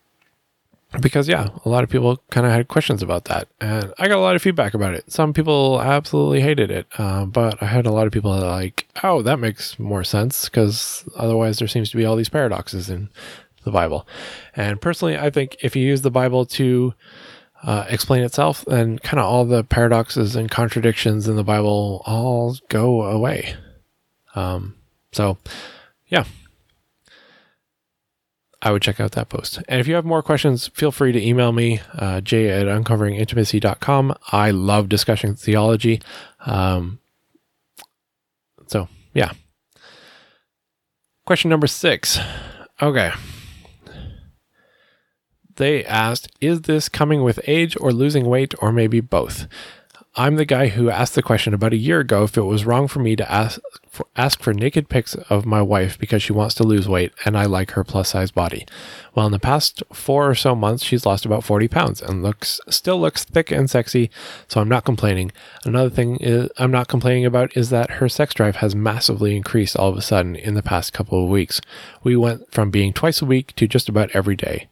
because 1.00 1.28
yeah, 1.28 1.48
a 1.64 1.68
lot 1.68 1.84
of 1.84 1.90
people 1.90 2.20
kind 2.30 2.46
of 2.46 2.52
had 2.52 2.66
questions 2.66 3.00
about 3.00 3.26
that, 3.26 3.48
and 3.60 3.94
I 3.98 4.08
got 4.08 4.18
a 4.18 4.20
lot 4.20 4.34
of 4.34 4.42
feedback 4.42 4.74
about 4.74 4.94
it. 4.94 5.10
Some 5.10 5.32
people 5.32 5.80
absolutely 5.80 6.40
hated 6.40 6.70
it, 6.70 6.86
uh, 6.98 7.26
but 7.26 7.62
I 7.62 7.66
had 7.66 7.86
a 7.86 7.92
lot 7.92 8.08
of 8.08 8.12
people 8.12 8.32
that 8.32 8.44
like, 8.44 8.88
oh, 9.04 9.22
that 9.22 9.38
makes 9.38 9.78
more 9.78 10.02
sense 10.02 10.46
because 10.46 11.04
otherwise 11.16 11.58
there 11.58 11.68
seems 11.68 11.90
to 11.90 11.96
be 11.96 12.04
all 12.04 12.16
these 12.16 12.28
paradoxes 12.28 12.90
in 12.90 13.08
the 13.62 13.70
Bible. 13.70 14.06
And 14.56 14.80
personally, 14.80 15.16
I 15.16 15.30
think 15.30 15.56
if 15.62 15.76
you 15.76 15.86
use 15.86 16.02
the 16.02 16.10
Bible 16.10 16.44
to 16.46 16.92
uh, 17.62 17.86
explain 17.88 18.24
itself, 18.24 18.64
then 18.66 18.98
kind 18.98 19.20
of 19.20 19.26
all 19.26 19.44
the 19.44 19.62
paradoxes 19.62 20.34
and 20.34 20.50
contradictions 20.50 21.28
in 21.28 21.36
the 21.36 21.44
Bible 21.44 22.02
all 22.04 22.56
go 22.68 23.02
away. 23.02 23.54
Um, 24.34 24.76
so, 25.12 25.38
yeah, 26.06 26.24
I 28.62 28.72
would 28.72 28.82
check 28.82 29.00
out 29.00 29.12
that 29.12 29.28
post. 29.28 29.62
And 29.68 29.80
if 29.80 29.88
you 29.88 29.94
have 29.94 30.04
more 30.04 30.22
questions, 30.22 30.68
feel 30.68 30.92
free 30.92 31.12
to 31.12 31.24
email 31.24 31.52
me, 31.52 31.80
uh, 31.94 32.20
jay 32.20 32.50
at 32.50 32.66
uncoveringintimacy.com. 32.66 34.14
I 34.32 34.50
love 34.50 34.88
discussing 34.88 35.34
theology. 35.34 36.02
Um, 36.44 36.98
so, 38.66 38.88
yeah. 39.14 39.32
Question 41.24 41.48
number 41.48 41.66
six. 41.66 42.18
Okay. 42.82 43.12
They 45.56 45.84
asked, 45.84 46.30
is 46.40 46.62
this 46.62 46.88
coming 46.88 47.22
with 47.22 47.40
age 47.46 47.76
or 47.80 47.92
losing 47.92 48.26
weight 48.26 48.54
or 48.60 48.72
maybe 48.72 49.00
both? 49.00 49.46
I'm 50.16 50.34
the 50.34 50.44
guy 50.44 50.68
who 50.68 50.90
asked 50.90 51.14
the 51.14 51.22
question 51.22 51.54
about 51.54 51.72
a 51.72 51.76
year 51.76 52.00
ago 52.00 52.24
if 52.24 52.36
it 52.36 52.42
was 52.42 52.66
wrong 52.66 52.88
for 52.88 52.98
me 52.98 53.14
to 53.14 53.30
ask 53.30 53.60
for, 53.88 54.06
ask 54.16 54.42
for 54.42 54.52
naked 54.52 54.88
pics 54.88 55.14
of 55.14 55.46
my 55.46 55.62
wife 55.62 55.96
because 56.00 56.20
she 56.20 56.32
wants 56.32 56.56
to 56.56 56.64
lose 56.64 56.88
weight 56.88 57.12
and 57.24 57.38
I 57.38 57.44
like 57.44 57.72
her 57.72 57.84
plus 57.84 58.08
size 58.08 58.32
body. 58.32 58.66
Well, 59.14 59.26
in 59.26 59.32
the 59.32 59.38
past 59.38 59.84
four 59.92 60.28
or 60.28 60.34
so 60.34 60.56
months, 60.56 60.82
she's 60.82 61.06
lost 61.06 61.24
about 61.24 61.44
40 61.44 61.68
pounds 61.68 62.02
and 62.02 62.24
looks 62.24 62.60
still 62.68 63.00
looks 63.00 63.22
thick 63.22 63.52
and 63.52 63.70
sexy, 63.70 64.10
so 64.48 64.60
I'm 64.60 64.68
not 64.68 64.84
complaining. 64.84 65.30
Another 65.64 65.90
thing 65.90 66.16
is, 66.16 66.50
I'm 66.58 66.72
not 66.72 66.88
complaining 66.88 67.24
about 67.24 67.56
is 67.56 67.70
that 67.70 67.92
her 67.92 68.08
sex 68.08 68.34
drive 68.34 68.56
has 68.56 68.74
massively 68.74 69.36
increased 69.36 69.76
all 69.76 69.90
of 69.90 69.96
a 69.96 70.02
sudden 70.02 70.34
in 70.34 70.54
the 70.54 70.62
past 70.62 70.92
couple 70.92 71.22
of 71.22 71.30
weeks. 71.30 71.60
We 72.02 72.16
went 72.16 72.52
from 72.52 72.70
being 72.70 72.92
twice 72.92 73.22
a 73.22 73.26
week 73.26 73.54
to 73.56 73.68
just 73.68 73.88
about 73.88 74.10
every 74.10 74.34
day. 74.34 74.68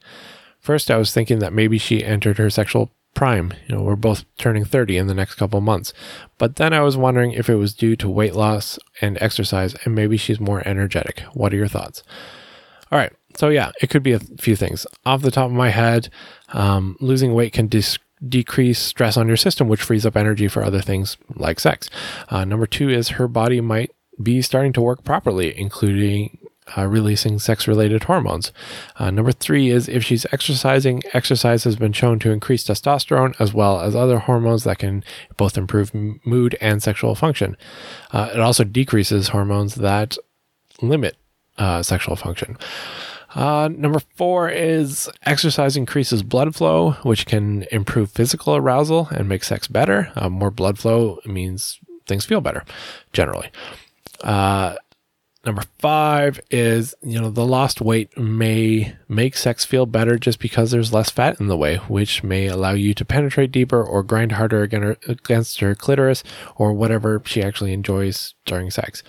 First, 0.59 0.91
I 0.91 0.97
was 0.97 1.13
thinking 1.13 1.39
that 1.39 1.53
maybe 1.53 1.79
she 1.79 2.03
entered 2.03 2.39
her 2.39 2.51
sexual 2.51 2.91
prime. 3.19 3.53
You 3.67 3.75
know, 3.75 3.83
we're 3.83 3.97
both 3.97 4.25
turning 4.37 4.65
30 4.65 4.97
in 4.97 5.09
the 5.09 5.15
next 5.15 5.35
couple 5.35 5.61
months. 5.61 5.93
But 6.39 6.55
then 6.55 6.73
I 6.73 6.83
was 6.83 6.97
wondering 6.97 7.33
if 7.33 7.51
it 7.51 7.57
was 7.57 7.75
due 7.75 7.97
to 7.97 8.09
weight 8.09 8.37
loss 8.37 8.79
and 9.01 9.21
exercise, 9.21 9.75
and 9.85 9.93
maybe 9.93 10.17
she's 10.17 10.39
more 10.39 10.63
energetic. 10.65 11.25
What 11.33 11.53
are 11.53 11.57
your 11.57 11.67
thoughts? 11.67 12.05
All 12.93 12.99
right. 12.99 13.13
So, 13.37 13.49
yeah, 13.49 13.73
it 13.83 13.91
could 13.91 14.05
be 14.05 14.13
a 14.13 14.21
few 14.21 14.55
things. 14.55 14.87
Off 15.05 15.23
the 15.23 15.33
top 15.33 15.47
of 15.47 15.53
my 15.53 15.71
head, 15.71 16.11
um, 16.53 16.97
losing 17.01 17.35
weight 17.35 17.53
can 17.53 17.67
dis- 17.67 17.99
decrease 18.25 18.79
stress 18.79 19.17
on 19.17 19.27
your 19.27 19.37
system, 19.37 19.67
which 19.67 19.83
frees 19.83 20.07
up 20.07 20.17
energy 20.17 20.47
for 20.47 20.63
other 20.63 20.81
things 20.81 21.17
like 21.35 21.59
sex. 21.59 21.91
Uh, 22.29 22.45
number 22.45 22.67
two 22.69 22.89
is 22.89 23.09
her 23.09 23.27
body 23.27 23.61
might 23.61 23.91
be 24.23 24.43
starting 24.43 24.73
to 24.75 24.81
work 24.81 25.03
properly, 25.03 25.59
including 25.59 26.38
uh, 26.77 26.87
releasing 26.87 27.39
sex 27.39 27.67
related 27.67 28.05
hormones. 28.05 28.53
Uh, 28.97 29.11
number 29.11 29.33
three 29.33 29.71
is 29.71 29.89
if 29.89 30.05
she's 30.05 30.27
exercising, 30.33 31.03
exercise 31.13 31.65
has 31.65 31.77
been 31.77 31.93
shown 31.93 32.19
to 32.19 32.31
increase 32.31 32.65
testosterone 32.65 33.35
as 33.39 33.55
well 33.55 33.81
as 33.81 33.95
other 33.95 34.19
hormones 34.19 34.65
that 34.65 34.79
can 34.79 35.05
both 35.37 35.57
improve 35.57 35.95
m- 35.95 36.21
mood 36.25 36.57
and 36.61 36.83
sexual 36.83 37.15
function. 37.15 37.57
Uh, 38.13 38.31
it 38.33 38.41
also 38.41 38.65
decreases 38.65 39.29
hormones 39.29 39.77
that 39.77 40.17
limit 40.83 41.17
uh, 41.59 41.83
sexual 41.83 42.17
function. 42.17 42.57
Uh, 43.35 43.69
number 43.71 44.01
four 44.17 44.49
is 44.49 45.09
exercise 45.25 45.77
increases 45.77 46.23
blood 46.23 46.55
flow, 46.55 46.93
which 47.03 47.27
can 47.27 47.65
improve 47.71 48.11
physical 48.11 48.57
arousal 48.57 49.09
and 49.11 49.29
make 49.29 49.45
sex 49.45 49.69
better. 49.69 50.11
Uh, 50.17 50.29
more 50.29 50.51
blood 50.51 50.79
flow 50.79 51.19
means 51.27 51.79
things 52.07 52.25
feel 52.25 52.41
better, 52.41 52.65
generally. 53.13 53.51
Number 55.47 55.63
five 55.79 56.41
is, 56.51 56.95
you 57.01 57.21
know, 57.21 57.31
the 57.31 57.47
lost 57.47 57.81
weight 57.81 58.17
may 58.19 58.97
make 59.09 59.37
sex 59.37 59.65
feel 59.65 59.87
better 59.87 60.19
just 60.19 60.41
because 60.41 60.71
there's 60.71 60.93
less 60.93 61.11
fat 61.11 61.41
in 61.41 61.47
the 61.47 61.57
way, 61.57 61.77
which 61.77 62.25
may 62.25 62.49
allow 62.49 62.73
you 62.73 62.93
to 62.95 63.05
penetrate 63.05 63.53
deeper 63.53 63.83
or 63.83 64.03
grind 64.03 64.33
harder 64.33 64.63
against 64.63 65.61
her 65.61 65.75
clitoris 65.75 66.25
or 66.57 66.73
whatever 66.73 67.23
she 67.25 67.43
actually 67.43 67.73
enjoys 67.73 68.35
during 68.45 68.71
sex. 68.71 69.03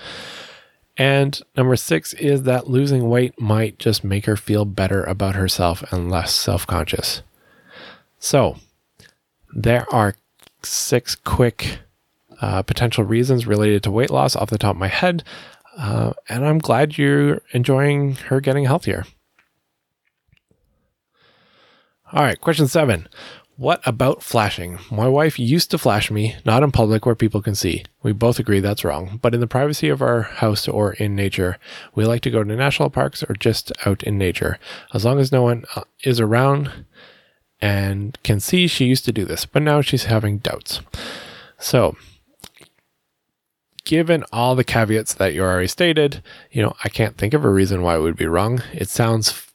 And 0.98 1.42
number 1.58 1.76
six 1.76 2.14
is 2.14 2.44
that 2.44 2.70
losing 2.70 3.10
weight 3.10 3.40
might 3.40 3.80
just 3.80 4.04
make 4.04 4.26
her 4.26 4.36
feel 4.36 4.66
better 4.66 5.04
about 5.06 5.36
herself 5.36 5.82
and 5.92 6.12
less 6.12 6.34
self 6.34 6.68
conscious. 6.68 7.24
So, 8.20 8.58
there 9.56 9.86
are 9.94 10.16
six 10.62 11.16
quick 11.16 11.80
uh, 12.42 12.64
potential 12.64 13.04
reasons 13.04 13.48
related 13.48 13.82
to 13.84 13.92
weight 13.92 14.10
loss 14.10 14.36
off 14.36 14.50
the 14.50 14.58
top 14.58 14.76
of 14.76 14.80
my 14.80 14.88
head. 14.90 15.24
Uh, 15.78 16.14
and 16.28 16.46
I'm 16.46 16.60
glad 16.60 16.98
you're 16.98 17.42
enjoying 17.52 18.16
her 18.16 18.42
getting 18.42 18.66
healthier. 18.66 19.06
All 22.12 22.24
right, 22.24 22.40
question 22.40 22.68
seven. 22.68 23.08
What 23.56 23.86
about 23.86 24.24
flashing? 24.24 24.80
My 24.90 25.10
wife 25.10 25.38
used 25.38 25.70
to 25.72 25.78
flash 25.78 26.10
me, 26.10 26.38
not 26.46 26.64
in 26.64 26.72
public 26.72 27.06
where 27.06 27.14
people 27.14 27.42
can 27.42 27.56
see. 27.56 27.84
We 28.02 28.14
both 28.14 28.40
agree 28.40 28.62
that's 28.62 28.86
wrong, 28.86 29.20
but 29.22 29.34
in 29.34 29.42
the 29.42 29.48
privacy 29.48 29.90
of 29.90 30.02
our 30.02 30.22
house 30.22 30.66
or 30.66 30.94
in 30.94 31.14
nature. 31.14 31.58
We 31.94 32.06
like 32.06 32.22
to 32.22 32.32
go 32.32 32.42
to 32.42 32.56
national 32.56 32.90
parks 32.90 33.22
or 33.22 33.36
just 33.36 33.74
out 33.86 34.02
in 34.04 34.18
nature. 34.18 34.60
As 34.94 35.04
long 35.04 35.20
as 35.20 35.34
no 35.34 35.44
one 35.44 35.66
uh, 35.76 35.82
is 36.06 36.22
around 36.22 36.86
and 37.60 38.18
can 38.24 38.40
see, 38.40 38.68
she 38.68 38.86
used 38.86 39.04
to 39.06 39.12
do 39.12 39.26
this, 39.26 39.46
but 39.46 39.62
now 39.62 39.82
she's 39.82 40.06
having 40.06 40.38
doubts. 40.38 40.80
So, 41.58 41.98
given 43.86 44.24
all 44.32 44.56
the 44.56 44.64
caveats 44.64 45.14
that 45.16 45.34
you 45.34 45.42
already 45.42 45.68
stated, 45.68 46.22
you 46.52 46.62
know, 46.62 46.76
I 46.84 46.90
can't 46.90 47.18
think 47.18 47.34
of 47.34 47.44
a 47.46 47.50
reason 47.50 47.82
why 47.82 47.96
it 47.96 48.02
would 48.02 48.18
be 48.18 48.26
wrong. 48.26 48.62
It 48.74 48.90
sounds 48.90 49.50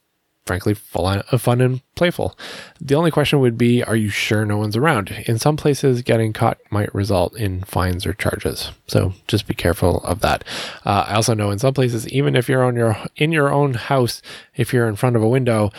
frankly 0.45 0.75
fun 0.75 1.61
and 1.61 1.81
playful. 1.95 2.37
The 2.81 2.95
only 2.95 3.11
question 3.11 3.41
would 3.41 3.57
be 3.57 3.83
Are 3.83 3.97
you 3.97 4.11
sure 4.11 4.45
no 4.45 4.59
one's 4.59 4.77
around? 4.77 5.11
In 5.27 5.39
some 5.39 5.57
places, 5.57 6.03
getting 6.03 6.33
caught 6.33 6.59
might 6.71 6.95
result 6.95 7.37
in 7.37 7.63
fines 7.63 8.07
or 8.07 8.13
charges. 8.13 8.71
So 8.87 9.15
just 9.27 9.47
be 9.47 9.55
careful 9.55 10.03
of 10.05 10.21
that. 10.21 10.45
Uh, 10.85 11.07
I 11.09 11.15
also 11.15 11.35
know 11.35 11.51
in 11.51 11.59
some 11.59 11.75
places, 11.75 12.09
even 12.09 12.37
if 12.37 12.49
you're 12.49 12.65
on 12.65 12.77
your 12.77 12.97
in 13.17 13.33
your 13.33 13.53
own 13.53 13.75
house, 13.75 14.23
if 14.57 14.73
you're 14.73 14.89
in 14.89 14.97
front 14.97 15.17
of 15.17 15.23
a 15.23 15.29
window, 15.29 15.71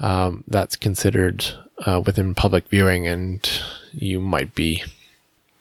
um, 0.00 0.44
that's 0.46 0.76
considered 0.76 1.44
uh, 1.86 2.02
within 2.04 2.34
public 2.34 2.68
viewing, 2.68 3.06
and 3.06 3.48
you 3.92 4.20
might 4.20 4.54
be 4.54 4.82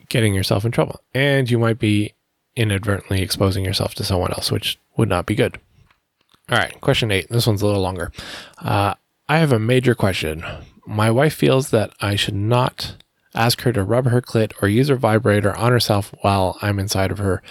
getting 0.10 0.34
yourself 0.34 0.65
in 0.65 0.71
trouble, 0.71 1.02
and 1.13 1.50
you 1.50 1.60
might 1.60 1.80
be 1.80 2.13
inadvertently 2.58 3.22
exposing 3.22 3.63
yourself 3.63 3.96
to 3.96 4.04
someone 4.04 4.32
else, 4.32 4.52
which 4.52 4.80
would 4.98 5.08
not 5.08 5.26
be 5.26 5.36
good. 5.36 5.60
All 6.50 6.58
right, 6.58 6.80
question 6.82 7.12
eight. 7.12 7.30
This 7.30 7.48
one's 7.48 7.62
a 7.62 7.65
little 7.65 7.82
longer. 7.82 8.12
Uh, 8.58 8.96
I 9.30 9.38
have 9.38 9.52
a 9.52 9.60
major 9.60 9.93
question. 9.93 10.43
My 10.86 11.12
wife 11.12 11.34
feels 11.34 11.70
that 11.72 11.91
I 12.02 12.15
should 12.15 12.36
not 12.36 12.96
ask 13.36 13.62
her 13.62 13.74
to 13.74 13.84
rub 13.84 14.06
her 14.08 14.22
clit 14.22 14.54
or 14.62 14.67
use 14.67 14.88
her 14.88 14.96
vibrator 14.96 15.56
on 15.56 15.72
herself 15.72 16.13
while 16.22 16.58
I'm 16.62 16.80
inside 16.80 17.12
of 17.12 17.17
her, 17.17 17.43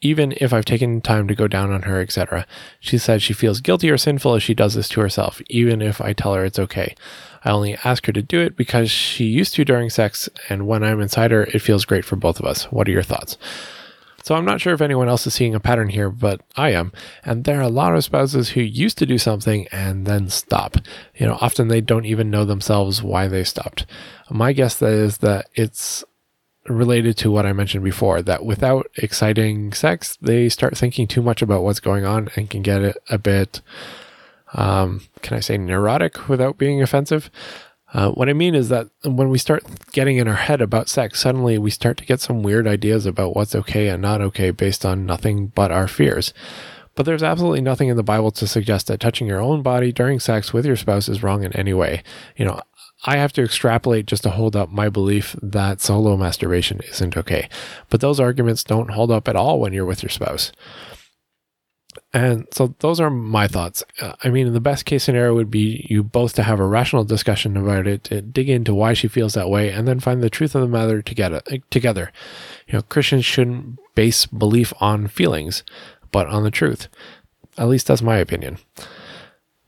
even 0.00 0.34
if 0.38 0.52
I've 0.52 0.64
taken 0.64 1.00
time 1.00 1.28
to 1.28 1.34
go 1.34 1.46
down 1.46 1.70
on 1.72 1.82
her, 1.82 2.00
etc. 2.00 2.46
She 2.80 2.98
says 2.98 3.22
she 3.22 3.32
feels 3.32 3.60
guilty 3.60 3.88
or 3.90 3.96
sinful 3.96 4.34
if 4.34 4.42
she 4.42 4.54
does 4.54 4.74
this 4.74 4.88
to 4.90 5.00
herself, 5.00 5.40
even 5.48 5.80
if 5.80 6.00
I 6.00 6.12
tell 6.12 6.34
her 6.34 6.44
it's 6.44 6.58
okay. 6.58 6.94
I 7.44 7.50
only 7.50 7.76
ask 7.84 8.04
her 8.06 8.12
to 8.12 8.22
do 8.22 8.40
it 8.40 8.56
because 8.56 8.90
she 8.90 9.24
used 9.24 9.54
to 9.54 9.64
during 9.64 9.90
sex, 9.90 10.28
and 10.48 10.66
when 10.66 10.82
I'm 10.82 11.00
inside 11.00 11.30
her, 11.30 11.44
it 11.44 11.60
feels 11.60 11.84
great 11.84 12.04
for 12.04 12.16
both 12.16 12.40
of 12.40 12.46
us. 12.46 12.64
What 12.72 12.88
are 12.88 12.92
your 12.92 13.02
thoughts? 13.02 13.38
So 14.24 14.34
I'm 14.34 14.46
not 14.46 14.58
sure 14.58 14.72
if 14.72 14.80
anyone 14.80 15.10
else 15.10 15.26
is 15.26 15.34
seeing 15.34 15.54
a 15.54 15.60
pattern 15.60 15.90
here, 15.90 16.08
but 16.08 16.40
I 16.56 16.70
am. 16.70 16.92
And 17.26 17.44
there 17.44 17.58
are 17.58 17.62
a 17.64 17.68
lot 17.68 17.94
of 17.94 18.04
spouses 18.04 18.48
who 18.48 18.62
used 18.62 18.96
to 18.98 19.06
do 19.06 19.18
something 19.18 19.68
and 19.70 20.06
then 20.06 20.30
stop. 20.30 20.78
You 21.14 21.26
know, 21.26 21.36
often 21.42 21.68
they 21.68 21.82
don't 21.82 22.06
even 22.06 22.30
know 22.30 22.46
themselves 22.46 23.02
why 23.02 23.28
they 23.28 23.44
stopped. 23.44 23.84
My 24.30 24.54
guess 24.54 24.80
is 24.80 25.18
that 25.18 25.50
it's 25.54 26.04
related 26.66 27.18
to 27.18 27.30
what 27.30 27.44
I 27.44 27.52
mentioned 27.52 27.84
before 27.84 28.22
that 28.22 28.46
without 28.46 28.90
exciting 28.96 29.74
sex, 29.74 30.16
they 30.22 30.48
start 30.48 30.74
thinking 30.74 31.06
too 31.06 31.20
much 31.20 31.42
about 31.42 31.62
what's 31.62 31.80
going 31.80 32.06
on 32.06 32.30
and 32.34 32.48
can 32.48 32.62
get 32.62 32.96
a 33.10 33.18
bit, 33.18 33.60
um, 34.54 35.02
can 35.20 35.36
I 35.36 35.40
say 35.40 35.58
neurotic 35.58 36.30
without 36.30 36.56
being 36.56 36.80
offensive? 36.80 37.30
Uh, 37.94 38.10
what 38.10 38.28
I 38.28 38.32
mean 38.32 38.56
is 38.56 38.70
that 38.70 38.88
when 39.04 39.30
we 39.30 39.38
start 39.38 39.64
getting 39.92 40.16
in 40.16 40.26
our 40.26 40.34
head 40.34 40.60
about 40.60 40.88
sex, 40.88 41.20
suddenly 41.20 41.58
we 41.58 41.70
start 41.70 41.96
to 41.98 42.04
get 42.04 42.20
some 42.20 42.42
weird 42.42 42.66
ideas 42.66 43.06
about 43.06 43.36
what's 43.36 43.54
okay 43.54 43.88
and 43.88 44.02
not 44.02 44.20
okay 44.20 44.50
based 44.50 44.84
on 44.84 45.06
nothing 45.06 45.46
but 45.54 45.70
our 45.70 45.86
fears. 45.86 46.34
But 46.96 47.06
there's 47.06 47.22
absolutely 47.22 47.60
nothing 47.60 47.88
in 47.88 47.96
the 47.96 48.02
Bible 48.02 48.32
to 48.32 48.48
suggest 48.48 48.88
that 48.88 48.98
touching 48.98 49.28
your 49.28 49.40
own 49.40 49.62
body 49.62 49.92
during 49.92 50.18
sex 50.18 50.52
with 50.52 50.66
your 50.66 50.76
spouse 50.76 51.08
is 51.08 51.22
wrong 51.22 51.44
in 51.44 51.52
any 51.52 51.72
way. 51.72 52.02
You 52.36 52.44
know, 52.44 52.60
I 53.04 53.16
have 53.16 53.32
to 53.34 53.42
extrapolate 53.42 54.06
just 54.06 54.24
to 54.24 54.30
hold 54.30 54.56
up 54.56 54.70
my 54.70 54.88
belief 54.88 55.36
that 55.40 55.80
solo 55.80 56.16
masturbation 56.16 56.80
isn't 56.90 57.16
okay. 57.16 57.48
But 57.90 58.00
those 58.00 58.18
arguments 58.18 58.64
don't 58.64 58.90
hold 58.90 59.12
up 59.12 59.28
at 59.28 59.36
all 59.36 59.60
when 59.60 59.72
you're 59.72 59.84
with 59.84 60.02
your 60.02 60.10
spouse. 60.10 60.50
And 62.14 62.46
so 62.52 62.76
those 62.78 63.00
are 63.00 63.10
my 63.10 63.48
thoughts. 63.48 63.82
Uh, 64.00 64.12
I 64.22 64.30
mean, 64.30 64.52
the 64.52 64.60
best 64.60 64.84
case 64.84 65.02
scenario 65.02 65.34
would 65.34 65.50
be 65.50 65.84
you 65.90 66.04
both 66.04 66.34
to 66.34 66.44
have 66.44 66.60
a 66.60 66.64
rational 66.64 67.02
discussion 67.02 67.56
about 67.56 67.88
it, 67.88 68.04
to 68.04 68.22
dig 68.22 68.48
into 68.48 68.72
why 68.72 68.92
she 68.94 69.08
feels 69.08 69.34
that 69.34 69.50
way, 69.50 69.70
and 69.70 69.88
then 69.88 69.98
find 69.98 70.22
the 70.22 70.30
truth 70.30 70.54
of 70.54 70.60
the 70.60 70.68
matter 70.68 71.02
together. 71.02 71.42
Together, 71.70 72.12
you 72.68 72.74
know, 72.74 72.82
Christians 72.82 73.24
shouldn't 73.24 73.80
base 73.96 74.26
belief 74.26 74.72
on 74.80 75.08
feelings, 75.08 75.64
but 76.12 76.28
on 76.28 76.44
the 76.44 76.52
truth. 76.52 76.86
At 77.58 77.68
least 77.68 77.88
that's 77.88 78.00
my 78.00 78.18
opinion. 78.18 78.58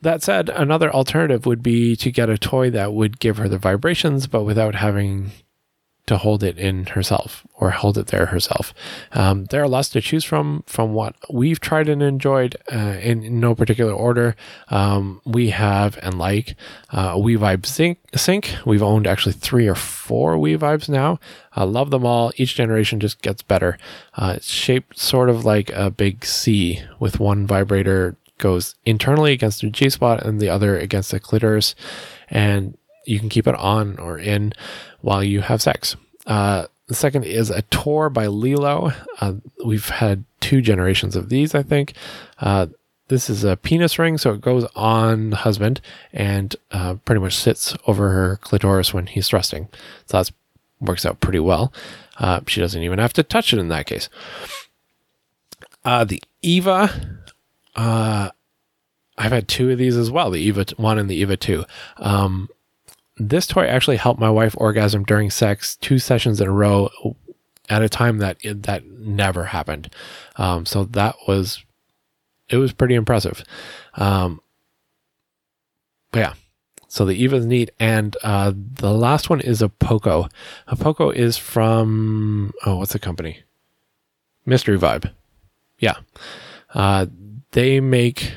That 0.02 0.22
said, 0.22 0.48
another 0.48 0.92
alternative 0.92 1.46
would 1.46 1.64
be 1.64 1.96
to 1.96 2.12
get 2.12 2.30
a 2.30 2.38
toy 2.38 2.70
that 2.70 2.92
would 2.92 3.18
give 3.18 3.38
her 3.38 3.48
the 3.48 3.58
vibrations, 3.58 4.28
but 4.28 4.44
without 4.44 4.76
having 4.76 5.32
to 6.06 6.16
hold 6.16 6.42
it 6.42 6.56
in 6.56 6.86
herself 6.86 7.46
or 7.54 7.70
hold 7.70 7.98
it 7.98 8.08
there 8.08 8.26
herself. 8.26 8.72
Um, 9.12 9.46
there 9.46 9.62
are 9.62 9.68
lots 9.68 9.88
to 9.90 10.00
choose 10.00 10.24
from 10.24 10.62
from 10.66 10.94
what 10.94 11.16
we've 11.30 11.60
tried 11.60 11.88
and 11.88 12.02
enjoyed 12.02 12.56
uh, 12.72 12.98
in, 13.00 13.24
in, 13.24 13.40
no 13.40 13.54
particular 13.54 13.92
order. 13.92 14.36
Um, 14.68 15.20
we 15.24 15.50
have 15.50 15.98
and 16.02 16.18
like 16.18 16.56
uh, 16.90 17.16
We-Vibe 17.18 17.66
Sync, 17.66 17.98
Sync. 18.14 18.54
We've 18.64 18.82
owned 18.82 19.06
actually 19.06 19.32
three 19.32 19.66
or 19.66 19.74
four 19.74 20.38
We-Vibes 20.38 20.88
now. 20.88 21.18
I 21.52 21.64
love 21.64 21.90
them 21.90 22.06
all. 22.06 22.32
Each 22.36 22.54
generation 22.54 23.00
just 23.00 23.22
gets 23.22 23.42
better. 23.42 23.78
Uh, 24.14 24.34
it's 24.36 24.46
shaped 24.46 24.98
sort 24.98 25.28
of 25.28 25.44
like 25.44 25.70
a 25.70 25.90
big 25.90 26.24
C 26.24 26.82
with 27.00 27.18
one 27.18 27.46
vibrator 27.46 28.16
goes 28.38 28.74
internally 28.84 29.32
against 29.32 29.62
the 29.62 29.70
G 29.70 29.88
spot 29.88 30.24
and 30.24 30.40
the 30.40 30.48
other 30.48 30.76
against 30.76 31.10
the 31.10 31.20
clitoris. 31.20 31.74
And 32.28 32.76
you 33.06 33.18
can 33.18 33.28
keep 33.28 33.46
it 33.46 33.54
on 33.54 33.98
or 33.98 34.18
in 34.18 34.52
while 35.00 35.22
you 35.22 35.40
have 35.40 35.62
sex. 35.62 35.96
Uh, 36.26 36.66
the 36.88 36.94
second 36.94 37.24
is 37.24 37.50
a 37.50 37.62
Tor 37.62 38.10
by 38.10 38.26
LELO. 38.26 38.92
Uh, 39.20 39.34
we've 39.64 39.88
had 39.88 40.24
two 40.40 40.60
generations 40.60 41.16
of 41.16 41.28
these, 41.28 41.54
I 41.54 41.62
think. 41.62 41.94
Uh, 42.38 42.66
this 43.08 43.30
is 43.30 43.44
a 43.44 43.56
penis 43.56 43.98
ring, 43.98 44.18
so 44.18 44.32
it 44.32 44.40
goes 44.40 44.66
on 44.74 45.30
the 45.30 45.36
husband 45.36 45.80
and 46.12 46.54
uh, 46.72 46.94
pretty 47.04 47.20
much 47.20 47.36
sits 47.36 47.76
over 47.86 48.10
her 48.10 48.36
clitoris 48.36 48.92
when 48.92 49.06
he's 49.06 49.28
thrusting. 49.28 49.68
So 50.06 50.18
that 50.18 50.30
works 50.80 51.06
out 51.06 51.20
pretty 51.20 51.38
well. 51.38 51.72
Uh, 52.18 52.40
she 52.46 52.60
doesn't 52.60 52.82
even 52.82 52.98
have 52.98 53.12
to 53.14 53.22
touch 53.22 53.52
it 53.52 53.58
in 53.58 53.68
that 53.68 53.86
case. 53.86 54.08
Uh, 55.84 56.04
the 56.04 56.20
Eva, 56.42 56.90
I've 57.76 59.32
had 59.32 59.48
two 59.48 59.70
of 59.70 59.78
these 59.78 59.96
as 59.96 60.10
well. 60.10 60.30
The 60.30 60.40
Eva 60.40 60.66
one 60.76 60.98
and 60.98 61.08
the 61.08 61.16
Eva 61.16 61.36
two. 61.36 61.64
Um, 61.98 62.48
this 63.16 63.46
toy 63.46 63.64
actually 63.64 63.96
helped 63.96 64.20
my 64.20 64.30
wife 64.30 64.54
orgasm 64.58 65.04
during 65.04 65.30
sex 65.30 65.76
two 65.76 65.98
sessions 65.98 66.40
in 66.40 66.48
a 66.48 66.52
row 66.52 66.90
at 67.68 67.82
a 67.82 67.88
time 67.88 68.18
that 68.18 68.38
that 68.44 68.86
never 68.86 69.44
happened. 69.44 69.92
Um, 70.36 70.66
so 70.66 70.84
that 70.84 71.16
was 71.26 71.64
it 72.48 72.56
was 72.56 72.72
pretty 72.72 72.94
impressive. 72.94 73.42
Um, 73.94 74.40
but 76.12 76.18
yeah, 76.20 76.34
so 76.88 77.04
the 77.04 77.14
Eva 77.14 77.36
is 77.36 77.46
neat, 77.46 77.70
and 77.80 78.16
uh, 78.22 78.52
the 78.54 78.92
last 78.92 79.28
one 79.28 79.40
is 79.40 79.62
a 79.62 79.68
Poco. 79.68 80.28
A 80.66 80.76
Poco 80.76 81.10
is 81.10 81.36
from 81.36 82.52
oh, 82.64 82.76
what's 82.76 82.92
the 82.92 82.98
company? 82.98 83.40
Mystery 84.44 84.78
Vibe. 84.78 85.10
Yeah, 85.78 85.96
uh, 86.74 87.06
they 87.52 87.80
make 87.80 88.32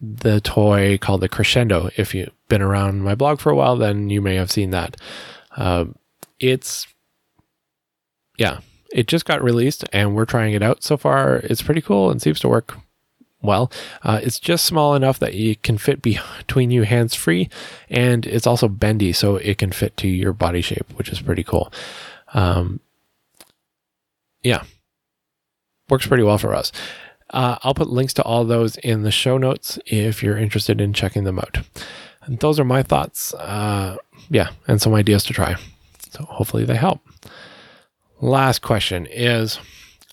the 0.00 0.40
toy 0.40 0.98
called 0.98 1.20
the 1.20 1.28
Crescendo. 1.28 1.90
If 1.96 2.14
you've 2.14 2.32
been 2.48 2.62
around 2.62 3.02
my 3.02 3.14
blog 3.14 3.40
for 3.40 3.50
a 3.50 3.56
while, 3.56 3.76
then 3.76 4.10
you 4.10 4.20
may 4.20 4.34
have 4.36 4.50
seen 4.50 4.70
that. 4.70 4.96
Uh, 5.56 5.86
it's, 6.38 6.86
yeah, 8.38 8.60
it 8.92 9.08
just 9.08 9.24
got 9.24 9.42
released 9.42 9.84
and 9.92 10.14
we're 10.14 10.26
trying 10.26 10.54
it 10.54 10.62
out 10.62 10.82
so 10.82 10.96
far. 10.96 11.36
It's 11.36 11.62
pretty 11.62 11.80
cool 11.80 12.10
and 12.10 12.20
seems 12.20 12.40
to 12.40 12.48
work 12.48 12.76
well. 13.42 13.70
Uh, 14.02 14.20
it's 14.22 14.38
just 14.38 14.64
small 14.64 14.94
enough 14.94 15.18
that 15.18 15.34
it 15.34 15.62
can 15.62 15.78
fit 15.78 16.02
between 16.02 16.70
you 16.70 16.82
hands 16.82 17.14
free, 17.14 17.48
and 17.88 18.26
it's 18.26 18.46
also 18.46 18.68
bendy, 18.68 19.12
so 19.12 19.36
it 19.36 19.58
can 19.58 19.72
fit 19.72 19.96
to 19.98 20.08
your 20.08 20.32
body 20.32 20.60
shape, 20.60 20.86
which 20.96 21.08
is 21.08 21.20
pretty 21.20 21.44
cool. 21.44 21.72
Um, 22.34 22.80
yeah, 24.42 24.64
works 25.88 26.06
pretty 26.06 26.22
well 26.24 26.38
for 26.38 26.54
us. 26.54 26.72
Uh, 27.30 27.58
I'll 27.62 27.74
put 27.74 27.88
links 27.88 28.14
to 28.14 28.22
all 28.22 28.44
those 28.44 28.76
in 28.78 29.02
the 29.02 29.10
show 29.10 29.38
notes 29.38 29.78
if 29.86 30.22
you're 30.22 30.38
interested 30.38 30.80
in 30.80 30.92
checking 30.92 31.24
them 31.24 31.38
out. 31.38 31.58
And 32.24 32.38
those 32.40 32.58
are 32.60 32.64
my 32.64 32.82
thoughts. 32.82 33.34
Uh, 33.34 33.96
yeah, 34.30 34.50
and 34.66 34.80
some 34.80 34.94
ideas 34.94 35.24
to 35.24 35.32
try. 35.32 35.56
So 36.10 36.24
hopefully 36.24 36.64
they 36.64 36.76
help. 36.76 37.00
Last 38.20 38.62
question 38.62 39.06
is 39.06 39.58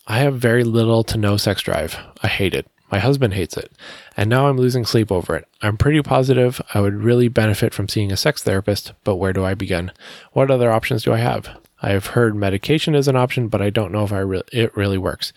I 0.08 0.20
have 0.20 0.38
very 0.38 0.64
little 0.64 1.04
to 1.06 1.18
no 1.18 1.38
sex 1.38 1.62
drive. 1.62 1.98
I 2.22 2.28
hate 2.28 2.54
it. 2.54 2.68
My 2.92 3.00
husband 3.00 3.34
hates 3.34 3.58
it. 3.58 3.72
And 4.16 4.30
now 4.30 4.48
I'm 4.48 4.58
losing 4.58 4.86
sleep 4.86 5.12
over 5.12 5.36
it. 5.36 5.48
I'm 5.62 5.78
pretty 5.78 6.02
positive 6.04 6.62
I 6.76 6.82
would 6.82 6.94
really 6.96 7.28
benefit 7.28 7.74
from 7.74 7.90
seeing 7.90 8.12
a 8.12 8.18
sex 8.18 8.44
therapist, 8.44 8.94
but 9.04 9.16
where 9.16 9.34
do 9.34 9.44
I 9.44 9.56
begin? 9.56 9.92
What 10.34 10.52
other 10.52 10.72
options 10.72 11.04
do 11.04 11.14
I 11.14 11.18
have? 11.18 11.50
I 11.84 11.90
have 11.92 12.08
heard 12.08 12.34
medication 12.34 12.96
is 12.96 13.10
an 13.10 13.18
option, 13.18 13.50
but 13.50 13.62
I 13.62 13.70
don't 13.70 13.92
know 13.92 14.06
if 14.06 14.14
I 14.14 14.20
re- 14.20 14.42
it 14.54 14.76
really 14.76 14.98
works. 14.98 15.34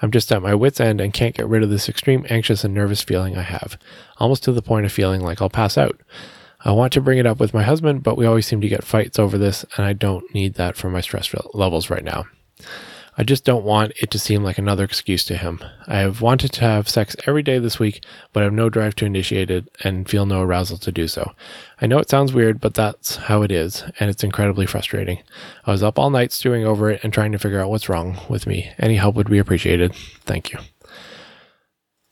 I'm 0.00 0.12
just 0.12 0.30
at 0.30 0.40
my 0.40 0.54
wits' 0.54 0.80
end 0.80 1.00
and 1.00 1.12
can't 1.12 1.34
get 1.34 1.48
rid 1.48 1.64
of 1.64 1.70
this 1.70 1.88
extreme 1.88 2.24
anxious 2.30 2.62
and 2.62 2.72
nervous 2.72 3.02
feeling 3.02 3.36
I 3.36 3.42
have, 3.42 3.76
almost 4.18 4.44
to 4.44 4.52
the 4.52 4.62
point 4.62 4.86
of 4.86 4.92
feeling 4.92 5.20
like 5.20 5.42
I'll 5.42 5.50
pass 5.50 5.76
out. 5.76 6.00
I 6.64 6.70
want 6.70 6.92
to 6.92 7.00
bring 7.00 7.18
it 7.18 7.26
up 7.26 7.40
with 7.40 7.52
my 7.52 7.64
husband, 7.64 8.04
but 8.04 8.16
we 8.16 8.26
always 8.26 8.46
seem 8.46 8.60
to 8.60 8.68
get 8.68 8.84
fights 8.84 9.18
over 9.18 9.36
this, 9.36 9.64
and 9.76 9.84
I 9.84 9.92
don't 9.92 10.32
need 10.32 10.54
that 10.54 10.76
for 10.76 10.88
my 10.88 11.00
stress 11.00 11.34
levels 11.52 11.90
right 11.90 12.04
now. 12.04 12.26
I 13.20 13.24
just 13.24 13.44
don't 13.44 13.64
want 13.64 13.92
it 14.00 14.12
to 14.12 14.18
seem 14.18 14.44
like 14.44 14.58
another 14.58 14.84
excuse 14.84 15.24
to 15.24 15.36
him. 15.36 15.58
I 15.88 15.98
have 15.98 16.20
wanted 16.20 16.52
to 16.52 16.60
have 16.60 16.88
sex 16.88 17.16
every 17.26 17.42
day 17.42 17.58
this 17.58 17.80
week, 17.80 18.04
but 18.32 18.42
I 18.42 18.44
have 18.44 18.52
no 18.52 18.70
drive 18.70 18.94
to 18.96 19.06
initiate 19.06 19.50
it 19.50 19.68
and 19.82 20.08
feel 20.08 20.24
no 20.24 20.40
arousal 20.40 20.78
to 20.78 20.92
do 20.92 21.08
so. 21.08 21.32
I 21.80 21.88
know 21.88 21.98
it 21.98 22.08
sounds 22.08 22.32
weird, 22.32 22.60
but 22.60 22.74
that's 22.74 23.16
how 23.16 23.42
it 23.42 23.50
is, 23.50 23.82
and 23.98 24.08
it's 24.08 24.22
incredibly 24.22 24.66
frustrating. 24.66 25.18
I 25.64 25.72
was 25.72 25.82
up 25.82 25.98
all 25.98 26.10
night 26.10 26.30
stewing 26.30 26.64
over 26.64 26.90
it 26.90 27.00
and 27.02 27.12
trying 27.12 27.32
to 27.32 27.40
figure 27.40 27.60
out 27.60 27.70
what's 27.70 27.88
wrong 27.88 28.20
with 28.28 28.46
me. 28.46 28.70
Any 28.78 28.94
help 28.94 29.16
would 29.16 29.28
be 29.28 29.38
appreciated. 29.38 29.96
Thank 30.24 30.52
you. 30.52 30.60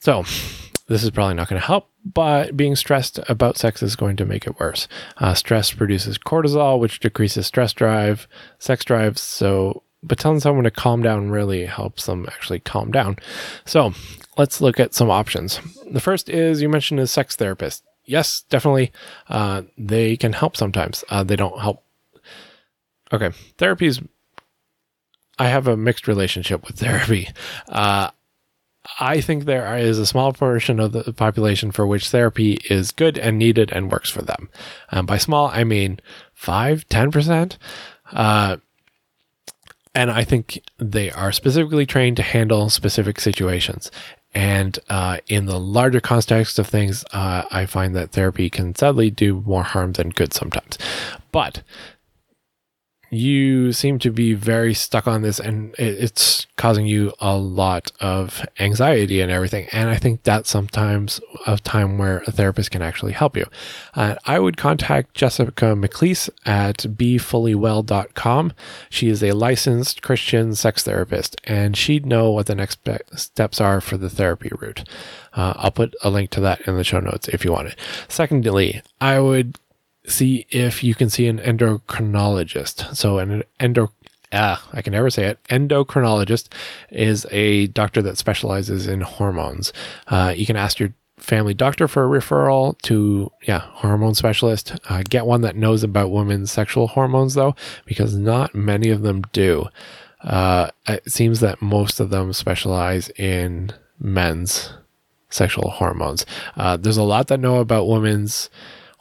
So, 0.00 0.24
this 0.88 1.04
is 1.04 1.10
probably 1.10 1.34
not 1.34 1.48
going 1.48 1.60
to 1.60 1.66
help, 1.66 1.88
but 2.04 2.56
being 2.56 2.74
stressed 2.74 3.20
about 3.28 3.58
sex 3.58 3.82
is 3.82 3.96
going 3.96 4.16
to 4.16 4.24
make 4.24 4.46
it 4.46 4.58
worse. 4.58 4.88
Uh, 5.18 5.34
stress 5.34 5.72
produces 5.72 6.18
cortisol, 6.18 6.78
which 6.80 7.00
decreases 7.00 7.46
stress 7.46 7.72
drive, 7.72 8.28
sex 8.58 8.84
drive. 8.84 9.18
So 9.18 9.82
but 10.06 10.18
telling 10.18 10.40
someone 10.40 10.64
to 10.64 10.70
calm 10.70 11.02
down 11.02 11.30
really 11.30 11.66
helps 11.66 12.06
them 12.06 12.26
actually 12.28 12.60
calm 12.60 12.90
down. 12.90 13.16
So 13.64 13.92
let's 14.36 14.60
look 14.60 14.78
at 14.78 14.94
some 14.94 15.10
options. 15.10 15.60
The 15.90 16.00
first 16.00 16.28
is 16.28 16.62
you 16.62 16.68
mentioned 16.68 17.00
a 17.00 17.06
sex 17.06 17.36
therapist. 17.36 17.84
Yes, 18.04 18.42
definitely. 18.48 18.92
Uh, 19.28 19.62
they 19.76 20.16
can 20.16 20.32
help 20.32 20.56
sometimes. 20.56 21.04
Uh, 21.08 21.24
they 21.24 21.36
don't 21.36 21.60
help. 21.60 21.82
Okay, 23.12 23.30
therapy 23.58 23.86
is. 23.86 24.00
I 25.38 25.48
have 25.48 25.66
a 25.66 25.76
mixed 25.76 26.08
relationship 26.08 26.66
with 26.66 26.76
therapy. 26.80 27.28
Uh, 27.68 28.10
I 29.00 29.20
think 29.20 29.44
there 29.44 29.76
is 29.76 29.98
a 29.98 30.06
small 30.06 30.32
portion 30.32 30.78
of 30.78 30.92
the 30.92 31.12
population 31.12 31.72
for 31.72 31.86
which 31.86 32.08
therapy 32.08 32.58
is 32.70 32.92
good 32.92 33.18
and 33.18 33.38
needed 33.38 33.72
and 33.72 33.90
works 33.90 34.10
for 34.10 34.22
them. 34.22 34.48
Um, 34.90 35.06
by 35.06 35.18
small, 35.18 35.48
I 35.48 35.64
mean 35.64 35.98
5, 36.34 36.88
10%. 36.88 37.56
Uh, 38.12 38.56
and 39.96 40.10
I 40.10 40.24
think 40.24 40.62
they 40.76 41.10
are 41.10 41.32
specifically 41.32 41.86
trained 41.86 42.18
to 42.18 42.22
handle 42.22 42.68
specific 42.68 43.18
situations. 43.18 43.90
And 44.34 44.78
uh, 44.90 45.18
in 45.26 45.46
the 45.46 45.58
larger 45.58 46.00
context 46.00 46.58
of 46.58 46.66
things, 46.66 47.02
uh, 47.12 47.44
I 47.50 47.64
find 47.64 47.96
that 47.96 48.10
therapy 48.10 48.50
can 48.50 48.74
sadly 48.74 49.10
do 49.10 49.42
more 49.46 49.62
harm 49.62 49.94
than 49.94 50.10
good 50.10 50.34
sometimes. 50.34 50.76
But 51.32 51.62
you 53.16 53.72
seem 53.72 53.98
to 54.00 54.10
be 54.10 54.34
very 54.34 54.74
stuck 54.74 55.06
on 55.06 55.22
this 55.22 55.40
and 55.40 55.74
it's 55.78 56.46
causing 56.56 56.86
you 56.86 57.12
a 57.20 57.36
lot 57.36 57.92
of 58.00 58.46
anxiety 58.58 59.20
and 59.20 59.30
everything. 59.30 59.68
And 59.72 59.90
I 59.90 59.96
think 59.96 60.22
that's 60.22 60.50
sometimes 60.50 61.20
a 61.46 61.58
time 61.58 61.98
where 61.98 62.22
a 62.26 62.32
therapist 62.32 62.70
can 62.70 62.82
actually 62.82 63.12
help 63.12 63.36
you. 63.36 63.46
Uh, 63.94 64.16
I 64.24 64.38
would 64.38 64.56
contact 64.56 65.14
Jessica 65.14 65.74
McCleese 65.76 66.30
at 66.44 66.78
befullywell.com. 66.78 68.52
She 68.90 69.08
is 69.08 69.22
a 69.22 69.32
licensed 69.32 70.02
Christian 70.02 70.54
sex 70.54 70.82
therapist 70.84 71.40
and 71.44 71.76
she'd 71.76 72.06
know 72.06 72.30
what 72.30 72.46
the 72.46 72.54
next 72.54 72.80
steps 73.14 73.60
are 73.60 73.80
for 73.80 73.96
the 73.96 74.10
therapy 74.10 74.50
route. 74.58 74.88
Uh, 75.34 75.52
I'll 75.56 75.70
put 75.70 75.94
a 76.02 76.10
link 76.10 76.30
to 76.30 76.40
that 76.40 76.62
in 76.62 76.76
the 76.76 76.84
show 76.84 77.00
notes 77.00 77.28
if 77.28 77.44
you 77.44 77.52
want 77.52 77.68
it. 77.68 77.78
Secondly, 78.08 78.82
I 79.00 79.20
would 79.20 79.58
see 80.06 80.46
if 80.50 80.82
you 80.82 80.94
can 80.94 81.10
see 81.10 81.26
an 81.26 81.38
endocrinologist. 81.38 82.96
So 82.96 83.18
an 83.18 83.42
endo 83.60 83.92
ah, 84.32 84.66
I 84.72 84.82
can 84.82 84.92
never 84.92 85.10
say 85.10 85.26
it. 85.26 85.42
Endocrinologist 85.44 86.48
is 86.90 87.26
a 87.30 87.68
doctor 87.68 88.02
that 88.02 88.18
specializes 88.18 88.86
in 88.86 89.00
hormones. 89.00 89.72
Uh, 90.08 90.32
you 90.36 90.46
can 90.46 90.56
ask 90.56 90.78
your 90.78 90.92
family 91.18 91.54
doctor 91.54 91.88
for 91.88 92.04
a 92.04 92.20
referral 92.20 92.78
to 92.82 93.30
yeah 93.46 93.60
hormone 93.60 94.14
specialist. 94.14 94.76
Uh, 94.88 95.02
get 95.08 95.26
one 95.26 95.40
that 95.40 95.56
knows 95.56 95.82
about 95.82 96.10
women's 96.10 96.50
sexual 96.50 96.88
hormones 96.88 97.34
though, 97.34 97.54
because 97.84 98.14
not 98.14 98.54
many 98.54 98.90
of 98.90 99.02
them 99.02 99.22
do. 99.32 99.68
Uh, 100.22 100.70
it 100.86 101.10
seems 101.10 101.40
that 101.40 101.62
most 101.62 102.00
of 102.00 102.10
them 102.10 102.32
specialize 102.32 103.08
in 103.10 103.70
men's 103.98 104.72
sexual 105.28 105.70
hormones. 105.70 106.26
Uh, 106.56 106.76
there's 106.76 106.96
a 106.96 107.02
lot 107.02 107.28
that 107.28 107.40
know 107.40 107.56
about 107.56 107.88
women's 107.88 108.50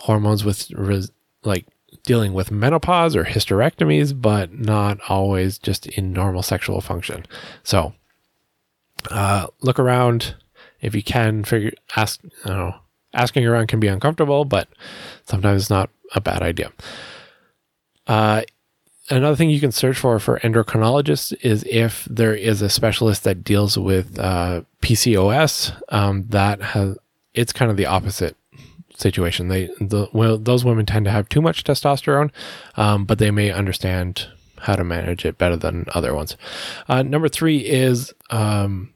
hormones 0.05 0.45
with 0.45 0.71
res- 0.71 1.11
like 1.43 1.65
dealing 2.03 2.33
with 2.33 2.51
menopause 2.51 3.15
or 3.15 3.25
hysterectomies, 3.25 4.19
but 4.19 4.53
not 4.53 4.99
always 5.09 5.57
just 5.57 5.87
in 5.87 6.13
normal 6.13 6.43
sexual 6.43 6.79
function. 6.79 7.25
So, 7.63 7.93
uh, 9.09 9.47
look 9.61 9.79
around 9.79 10.35
if 10.79 10.93
you 10.93 11.03
can. 11.03 11.43
Figure 11.43 11.73
ask. 11.95 12.21
you 12.23 12.31
know. 12.45 12.75
Asking 13.13 13.45
around 13.45 13.67
can 13.67 13.79
be 13.79 13.87
uncomfortable, 13.87 14.43
but 14.43 14.67
sometimes 15.25 15.61
it's 15.61 15.69
not 15.69 15.89
a 16.13 16.19
bad 16.19 16.41
idea. 16.41 16.73
Uh, 18.07 18.41
another 19.09 19.37
thing 19.37 19.49
you 19.49 19.61
can 19.61 19.71
search 19.71 19.97
for 19.97 20.19
for 20.19 20.37
endocrinologists 20.39 21.33
is 21.41 21.63
if 21.69 22.05
there 22.11 22.35
is 22.35 22.61
a 22.61 22.69
specialist 22.69 23.23
that 23.23 23.43
deals 23.43 23.77
with 23.77 24.19
uh, 24.19 24.63
PCOS. 24.81 25.81
Um, 25.89 26.27
that 26.27 26.61
has 26.61 26.97
it's 27.33 27.53
kind 27.53 27.71
of 27.71 27.77
the 27.77 27.85
opposite 27.85 28.35
situation. 28.97 29.47
They 29.47 29.67
the 29.79 30.07
well, 30.13 30.37
those 30.37 30.65
women 30.65 30.85
tend 30.85 31.05
to 31.05 31.11
have 31.11 31.29
too 31.29 31.41
much 31.41 31.63
testosterone, 31.63 32.31
um, 32.75 33.05
but 33.05 33.19
they 33.19 33.31
may 33.31 33.51
understand 33.51 34.27
how 34.59 34.75
to 34.75 34.83
manage 34.83 35.25
it 35.25 35.37
better 35.37 35.55
than 35.55 35.85
other 35.93 36.13
ones. 36.13 36.37
Uh, 36.87 37.03
number 37.03 37.29
three 37.29 37.57
is 37.57 38.13
um, 38.29 38.93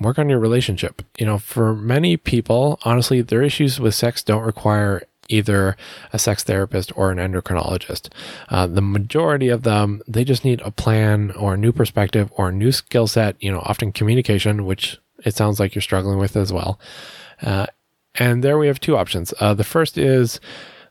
work 0.00 0.18
on 0.18 0.28
your 0.28 0.38
relationship. 0.38 1.02
You 1.18 1.26
know, 1.26 1.38
for 1.38 1.74
many 1.74 2.16
people, 2.16 2.78
honestly, 2.84 3.22
their 3.22 3.42
issues 3.42 3.80
with 3.80 3.94
sex 3.94 4.22
don't 4.22 4.44
require 4.44 5.02
either 5.28 5.76
a 6.12 6.18
sex 6.18 6.42
therapist 6.42 6.92
or 6.96 7.10
an 7.10 7.18
endocrinologist. 7.18 8.08
Uh, 8.48 8.66
the 8.66 8.82
majority 8.82 9.48
of 9.48 9.62
them, 9.62 10.02
they 10.08 10.24
just 10.24 10.44
need 10.44 10.60
a 10.62 10.70
plan 10.70 11.30
or 11.32 11.54
a 11.54 11.56
new 11.56 11.72
perspective 11.72 12.30
or 12.36 12.48
a 12.48 12.52
new 12.52 12.72
skill 12.72 13.06
set, 13.06 13.36
you 13.40 13.50
know, 13.50 13.60
often 13.60 13.92
communication, 13.92 14.64
which 14.64 14.98
it 15.24 15.36
sounds 15.36 15.60
like 15.60 15.74
you're 15.74 15.82
struggling 15.82 16.18
with 16.18 16.36
as 16.36 16.52
well. 16.52 16.80
Uh, 17.42 17.66
and 18.14 18.42
there 18.42 18.58
we 18.58 18.66
have 18.66 18.80
two 18.80 18.96
options. 18.96 19.32
Uh, 19.40 19.54
the 19.54 19.64
first 19.64 19.96
is, 19.98 20.40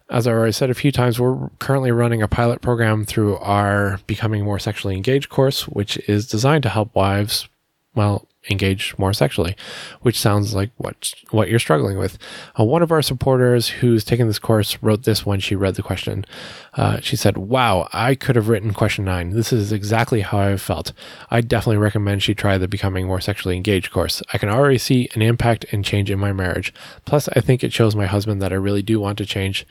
as 0.10 0.28
I 0.28 0.32
already 0.32 0.52
said 0.52 0.70
a 0.70 0.76
few 0.76 0.92
times, 0.92 1.20
we're 1.20 1.50
currently 1.60 1.92
running 1.92 2.22
a 2.22 2.28
pilot 2.28 2.62
program 2.62 3.06
through 3.06 3.38
our 3.38 4.00
Becoming 4.08 4.44
More 4.44 4.60
Sexually 4.60 4.96
Engaged 4.96 5.30
course, 5.30 5.68
which 5.68 5.98
is 6.10 6.28
designed 6.28 6.64
to 6.64 6.70
help 6.70 6.96
wives, 6.96 7.48
well, 7.96 8.28
engage 8.50 8.98
more 8.98 9.14
sexually, 9.14 9.56
which 10.02 10.20
sounds 10.20 10.54
like 10.54 10.72
what 10.78 11.14
what 11.32 11.50
you're 11.50 11.60
struggling 11.60 11.98
with. 11.98 12.18
Uh, 12.60 12.64
one 12.64 12.82
of 12.82 12.92
our 12.92 13.02
supporters 13.02 13.70
who's 13.70 14.04
taken 14.04 14.28
this 14.28 14.40
course 14.40 14.78
wrote 14.82 15.04
this 15.04 15.26
when 15.26 15.40
she 15.40 15.56
read 15.56 15.76
the 15.76 15.84
question. 15.84 16.26
Uh, 16.74 17.00
she 17.02 17.16
said, 17.16 17.38
"Wow, 17.38 17.88
I 17.94 18.16
could 18.16 18.36
have 18.36 18.48
written 18.48 18.74
question 18.74 19.06
nine. 19.06 19.32
This 19.32 19.52
is 19.52 19.72
exactly 19.72 20.22
how 20.22 20.40
I 20.40 20.58
felt. 20.58 20.94
I 21.30 21.42
definitely 21.42 21.78
recommend 21.78 22.24
she 22.24 22.34
try 22.34 22.58
the 22.58 22.68
Becoming 22.68 23.08
More 23.08 23.22
Sexually 23.22 23.56
Engaged 23.56 23.92
course. 23.92 24.22
I 24.34 24.38
can 24.38 24.50
already 24.50 24.78
see 24.78 25.10
an 25.16 25.22
impact 25.22 25.66
and 25.72 25.84
change 25.84 26.10
in 26.10 26.20
my 26.20 26.34
marriage. 26.34 26.74
Plus, 27.06 27.28
I 27.30 27.42
think 27.42 27.64
it 27.64 27.74
shows 27.74 27.96
my 27.96 28.06
husband 28.06 28.42
that 28.42 28.54
I 28.54 28.56
really 28.56 28.82
do 28.82 29.00
want 29.00 29.18
to 29.18 29.26
change, 29.26 29.66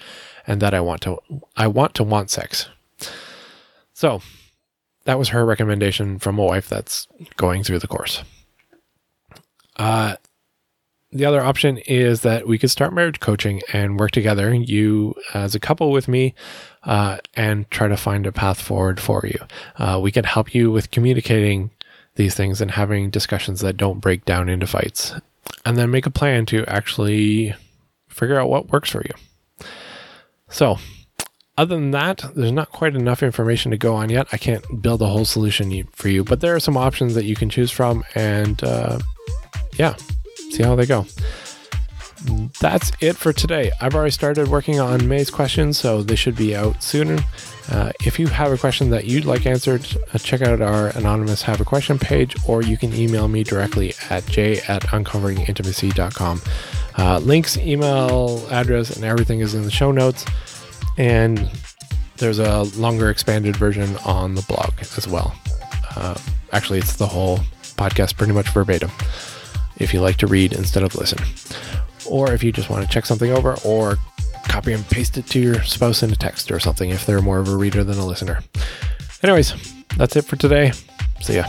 and 0.46 0.60
that 0.60 0.74
I 0.74 0.80
want 0.80 1.02
to 1.02 1.18
I 1.56 1.66
want 1.66 1.94
to 1.94 2.04
want 2.04 2.30
sex." 2.30 2.68
So. 3.92 4.22
That 5.04 5.18
was 5.18 5.30
her 5.30 5.46
recommendation 5.46 6.18
from 6.18 6.38
a 6.38 6.44
wife 6.44 6.68
that's 6.68 7.08
going 7.38 7.64
through 7.64 7.78
the 7.78 7.86
course. 7.86 8.22
Uh, 9.78 10.16
the 11.10 11.24
other 11.24 11.42
option 11.42 11.78
is 11.78 12.20
that 12.20 12.46
we 12.46 12.58
could 12.58 12.70
start 12.70 12.92
marriage 12.92 13.20
coaching 13.20 13.62
and 13.72 13.98
work 13.98 14.10
together, 14.10 14.52
you 14.52 15.14
as 15.32 15.54
a 15.54 15.60
couple 15.60 15.90
with 15.90 16.06
me, 16.06 16.34
uh, 16.82 17.18
and 17.34 17.70
try 17.70 17.88
to 17.88 17.96
find 17.96 18.26
a 18.26 18.32
path 18.32 18.60
forward 18.60 19.00
for 19.00 19.24
you. 19.24 19.38
Uh, 19.76 19.98
we 20.00 20.12
can 20.12 20.24
help 20.24 20.54
you 20.54 20.70
with 20.70 20.90
communicating 20.90 21.70
these 22.16 22.34
things 22.34 22.60
and 22.60 22.72
having 22.72 23.08
discussions 23.08 23.60
that 23.60 23.76
don't 23.76 24.00
break 24.00 24.24
down 24.26 24.48
into 24.50 24.66
fights, 24.66 25.14
and 25.64 25.78
then 25.78 25.90
make 25.90 26.04
a 26.04 26.10
plan 26.10 26.44
to 26.44 26.64
actually 26.66 27.54
figure 28.08 28.38
out 28.38 28.50
what 28.50 28.70
works 28.70 28.90
for 28.90 29.02
you. 29.02 29.66
So, 30.50 30.78
other 31.56 31.74
than 31.74 31.92
that, 31.92 32.24
there's 32.34 32.52
not 32.52 32.70
quite 32.70 32.94
enough 32.94 33.22
information 33.22 33.70
to 33.70 33.78
go 33.78 33.94
on 33.94 34.10
yet. 34.10 34.28
I 34.32 34.36
can't 34.36 34.82
build 34.82 35.00
a 35.00 35.06
whole 35.06 35.24
solution 35.24 35.84
for 35.92 36.08
you, 36.08 36.22
but 36.22 36.40
there 36.40 36.54
are 36.54 36.60
some 36.60 36.76
options 36.76 37.14
that 37.14 37.24
you 37.24 37.34
can 37.34 37.48
choose 37.48 37.70
from, 37.70 38.04
and 38.14 38.62
uh, 38.62 38.98
yeah, 39.78 39.94
see 40.50 40.62
how 40.62 40.74
they 40.74 40.86
go. 40.86 41.06
That's 42.60 42.90
it 43.00 43.16
for 43.16 43.32
today. 43.32 43.70
I've 43.80 43.94
already 43.94 44.10
started 44.10 44.48
working 44.48 44.80
on 44.80 45.06
May's 45.08 45.30
questions, 45.30 45.78
so 45.78 46.02
they 46.02 46.16
should 46.16 46.34
be 46.34 46.54
out 46.54 46.82
sooner. 46.82 47.18
Uh, 47.70 47.92
if 48.04 48.18
you 48.18 48.26
have 48.26 48.50
a 48.50 48.58
question 48.58 48.90
that 48.90 49.04
you'd 49.04 49.24
like 49.24 49.46
answered, 49.46 49.86
uh, 50.12 50.18
check 50.18 50.42
out 50.42 50.60
our 50.60 50.88
anonymous 50.88 51.42
have 51.42 51.60
a 51.60 51.64
question 51.64 51.98
page, 51.98 52.34
or 52.46 52.62
you 52.62 52.76
can 52.76 52.92
email 52.92 53.28
me 53.28 53.44
directly 53.44 53.94
at 54.10 54.26
j 54.26 54.58
at 54.68 54.82
uncoveringintimacy.com. 54.82 56.42
Uh, 56.96 57.18
links, 57.18 57.56
email 57.58 58.44
address, 58.50 58.96
and 58.96 59.04
everything 59.04 59.40
is 59.40 59.54
in 59.54 59.62
the 59.62 59.70
show 59.70 59.92
notes. 59.92 60.24
And 60.96 61.48
there's 62.16 62.40
a 62.40 62.62
longer 62.76 63.10
expanded 63.10 63.54
version 63.54 63.96
on 63.98 64.34
the 64.34 64.42
blog 64.42 64.72
as 64.96 65.06
well. 65.06 65.34
Uh, 65.94 66.16
actually, 66.52 66.80
it's 66.80 66.96
the 66.96 67.06
whole 67.06 67.38
podcast 67.76 68.16
pretty 68.16 68.32
much 68.32 68.48
verbatim 68.48 68.90
if 69.78 69.94
you 69.94 70.00
like 70.00 70.16
to 70.18 70.26
read 70.26 70.52
instead 70.52 70.82
of 70.82 70.94
listen. 70.94 71.18
Or 72.06 72.32
if 72.32 72.42
you 72.42 72.52
just 72.52 72.70
want 72.70 72.84
to 72.84 72.90
check 72.90 73.06
something 73.06 73.30
over 73.30 73.56
or 73.64 73.98
copy 74.48 74.72
and 74.72 74.86
paste 74.88 75.18
it 75.18 75.26
to 75.26 75.40
your 75.40 75.62
spouse 75.62 76.02
in 76.02 76.10
a 76.10 76.16
text 76.16 76.50
or 76.50 76.58
something 76.58 76.90
if 76.90 77.06
they're 77.06 77.20
more 77.20 77.38
of 77.38 77.48
a 77.48 77.56
reader 77.56 77.84
than 77.84 77.98
a 77.98 78.06
listener. 78.06 78.40
Anyways, 79.22 79.54
that's 79.96 80.16
it 80.16 80.24
for 80.24 80.36
today. 80.36 80.72
See 81.20 81.36
ya. 81.36 81.44